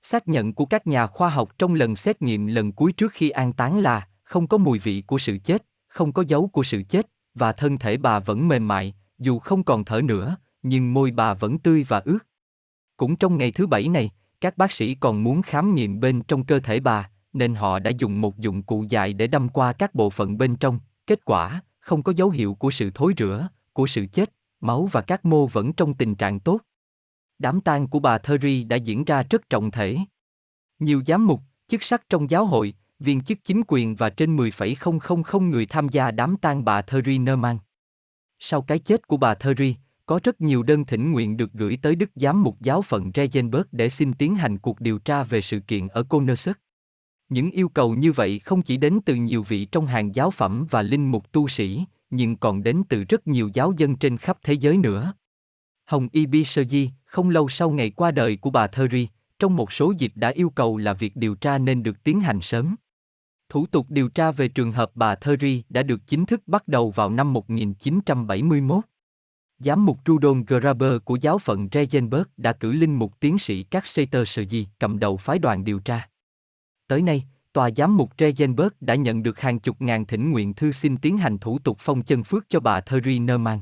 Xác 0.03 0.27
nhận 0.27 0.53
của 0.53 0.65
các 0.65 0.87
nhà 0.87 1.07
khoa 1.07 1.29
học 1.29 1.49
trong 1.57 1.73
lần 1.73 1.95
xét 1.95 2.21
nghiệm 2.21 2.47
lần 2.47 2.71
cuối 2.71 2.91
trước 2.91 3.11
khi 3.11 3.29
an 3.29 3.53
táng 3.53 3.79
là 3.79 4.07
không 4.23 4.47
có 4.47 4.57
mùi 4.57 4.79
vị 4.79 5.03
của 5.07 5.17
sự 5.17 5.37
chết, 5.43 5.65
không 5.87 6.11
có 6.13 6.23
dấu 6.27 6.47
của 6.47 6.63
sự 6.63 6.83
chết, 6.89 7.07
và 7.33 7.51
thân 7.51 7.77
thể 7.77 7.97
bà 7.97 8.19
vẫn 8.19 8.47
mềm 8.47 8.67
mại, 8.67 8.93
dù 9.19 9.39
không 9.39 9.63
còn 9.63 9.85
thở 9.85 10.01
nữa, 10.01 10.35
nhưng 10.63 10.93
môi 10.93 11.11
bà 11.11 11.33
vẫn 11.33 11.59
tươi 11.59 11.85
và 11.87 11.99
ướt. 11.99 12.19
Cũng 12.97 13.15
trong 13.15 13.37
ngày 13.37 13.51
thứ 13.51 13.67
bảy 13.67 13.87
này, 13.87 14.11
các 14.41 14.57
bác 14.57 14.71
sĩ 14.71 14.95
còn 14.95 15.23
muốn 15.23 15.41
khám 15.41 15.75
nghiệm 15.75 15.99
bên 15.99 16.21
trong 16.21 16.43
cơ 16.45 16.59
thể 16.59 16.79
bà, 16.79 17.09
nên 17.33 17.55
họ 17.55 17.79
đã 17.79 17.91
dùng 17.97 18.21
một 18.21 18.37
dụng 18.37 18.63
cụ 18.63 18.85
dài 18.89 19.13
để 19.13 19.27
đâm 19.27 19.49
qua 19.49 19.73
các 19.73 19.95
bộ 19.95 20.09
phận 20.09 20.37
bên 20.37 20.55
trong. 20.55 20.79
Kết 21.07 21.25
quả, 21.25 21.61
không 21.79 22.03
có 22.03 22.13
dấu 22.15 22.29
hiệu 22.29 22.53
của 22.53 22.71
sự 22.71 22.91
thối 22.93 23.13
rữa, 23.17 23.49
của 23.79 23.87
sự 23.87 24.05
chết, 24.11 24.33
máu 24.61 24.85
và 24.85 25.01
các 25.01 25.25
mô 25.25 25.47
vẫn 25.47 25.73
trong 25.73 25.93
tình 25.93 26.15
trạng 26.15 26.39
tốt. 26.39 26.61
Đám 27.37 27.61
tang 27.61 27.87
của 27.87 27.99
bà 27.99 28.17
Thurry 28.17 28.63
đã 28.63 28.75
diễn 28.75 29.03
ra 29.03 29.23
rất 29.29 29.49
trọng 29.49 29.71
thể. 29.71 29.97
Nhiều 30.79 31.01
giám 31.07 31.27
mục, 31.27 31.41
chức 31.67 31.83
sắc 31.83 32.09
trong 32.09 32.29
giáo 32.29 32.45
hội, 32.45 32.73
viên 32.99 33.21
chức 33.21 33.37
chính 33.43 33.61
quyền 33.67 33.95
và 33.95 34.09
trên 34.09 34.35
10,000 34.35 35.49
người 35.49 35.65
tham 35.65 35.89
gia 35.89 36.11
đám 36.11 36.37
tang 36.37 36.65
bà 36.65 36.81
Thurry 36.81 37.17
Nerman. 37.17 37.57
Sau 38.39 38.61
cái 38.61 38.79
chết 38.79 39.07
của 39.07 39.17
bà 39.17 39.33
Thurry, 39.33 39.75
có 40.05 40.19
rất 40.23 40.41
nhiều 40.41 40.63
đơn 40.63 40.85
thỉnh 40.85 41.11
nguyện 41.11 41.37
được 41.37 41.53
gửi 41.53 41.77
tới 41.81 41.95
Đức 41.95 42.09
Giám 42.15 42.43
mục 42.43 42.57
giáo 42.59 42.81
phận 42.81 43.11
Regenberg 43.15 43.67
để 43.71 43.89
xin 43.89 44.13
tiến 44.13 44.35
hành 44.35 44.57
cuộc 44.57 44.79
điều 44.79 44.99
tra 44.99 45.23
về 45.23 45.41
sự 45.41 45.59
kiện 45.59 45.87
ở 45.87 46.03
Konersuk. 46.03 46.57
Những 47.29 47.51
yêu 47.51 47.69
cầu 47.69 47.95
như 47.95 48.11
vậy 48.11 48.39
không 48.39 48.61
chỉ 48.61 48.77
đến 48.77 48.99
từ 49.05 49.15
nhiều 49.15 49.43
vị 49.43 49.65
trong 49.65 49.85
hàng 49.85 50.15
giáo 50.15 50.31
phẩm 50.31 50.67
và 50.69 50.81
linh 50.81 51.11
mục 51.11 51.31
tu 51.31 51.47
sĩ, 51.47 51.85
nhưng 52.09 52.37
còn 52.37 52.63
đến 52.63 52.83
từ 52.89 53.03
rất 53.03 53.27
nhiều 53.27 53.49
giáo 53.53 53.73
dân 53.77 53.95
trên 53.95 54.17
khắp 54.17 54.37
thế 54.43 54.53
giới 54.53 54.77
nữa. 54.77 55.13
Hồng 55.85 56.07
Ibisoji, 56.13 56.87
không 57.05 57.29
lâu 57.29 57.49
sau 57.49 57.69
ngày 57.69 57.89
qua 57.89 58.11
đời 58.11 58.37
của 58.37 58.49
bà 58.49 58.67
Theri 58.67 59.07
trong 59.39 59.55
một 59.55 59.71
số 59.71 59.93
dịp 59.97 60.11
đã 60.15 60.29
yêu 60.29 60.49
cầu 60.49 60.77
là 60.77 60.93
việc 60.93 61.15
điều 61.15 61.35
tra 61.35 61.57
nên 61.57 61.83
được 61.83 62.03
tiến 62.03 62.19
hành 62.19 62.41
sớm. 62.41 62.75
Thủ 63.49 63.65
tục 63.65 63.85
điều 63.89 64.09
tra 64.09 64.31
về 64.31 64.47
trường 64.47 64.71
hợp 64.71 64.91
bà 64.95 65.15
Theri 65.15 65.63
đã 65.69 65.83
được 65.83 66.07
chính 66.07 66.25
thức 66.25 66.41
bắt 66.47 66.67
đầu 66.67 66.91
vào 66.91 67.09
năm 67.09 67.33
1971. 67.33 68.83
Giám 69.59 69.85
mục 69.85 69.99
Rudolf 70.05 70.43
Graber 70.47 70.93
của 71.05 71.15
giáo 71.15 71.37
phận 71.37 71.69
Regenberg 71.71 72.23
đã 72.37 72.53
cử 72.53 72.71
linh 72.71 72.95
mục 72.95 73.19
tiến 73.19 73.39
sĩ 73.39 73.63
các 73.63 73.85
Seiter 73.85 74.27
Sergi 74.27 74.67
cầm 74.79 74.99
đầu 74.99 75.17
phái 75.17 75.39
đoàn 75.39 75.63
điều 75.63 75.79
tra. 75.79 76.09
Tới 76.87 77.01
nay, 77.01 77.25
tòa 77.59 77.69
giám 77.75 77.97
mục 77.97 78.11
Regenberg 78.19 78.69
đã 78.81 78.95
nhận 78.95 79.23
được 79.23 79.39
hàng 79.39 79.59
chục 79.59 79.81
ngàn 79.81 80.05
thỉnh 80.05 80.31
nguyện 80.31 80.53
thư 80.53 80.71
xin 80.71 80.97
tiến 80.97 81.17
hành 81.17 81.37
thủ 81.37 81.59
tục 81.59 81.77
phong 81.79 82.01
chân 82.01 82.23
phước 82.23 82.45
cho 82.49 82.59
bà 82.59 82.81
Thierry 82.81 83.19
Neumann. 83.19 83.59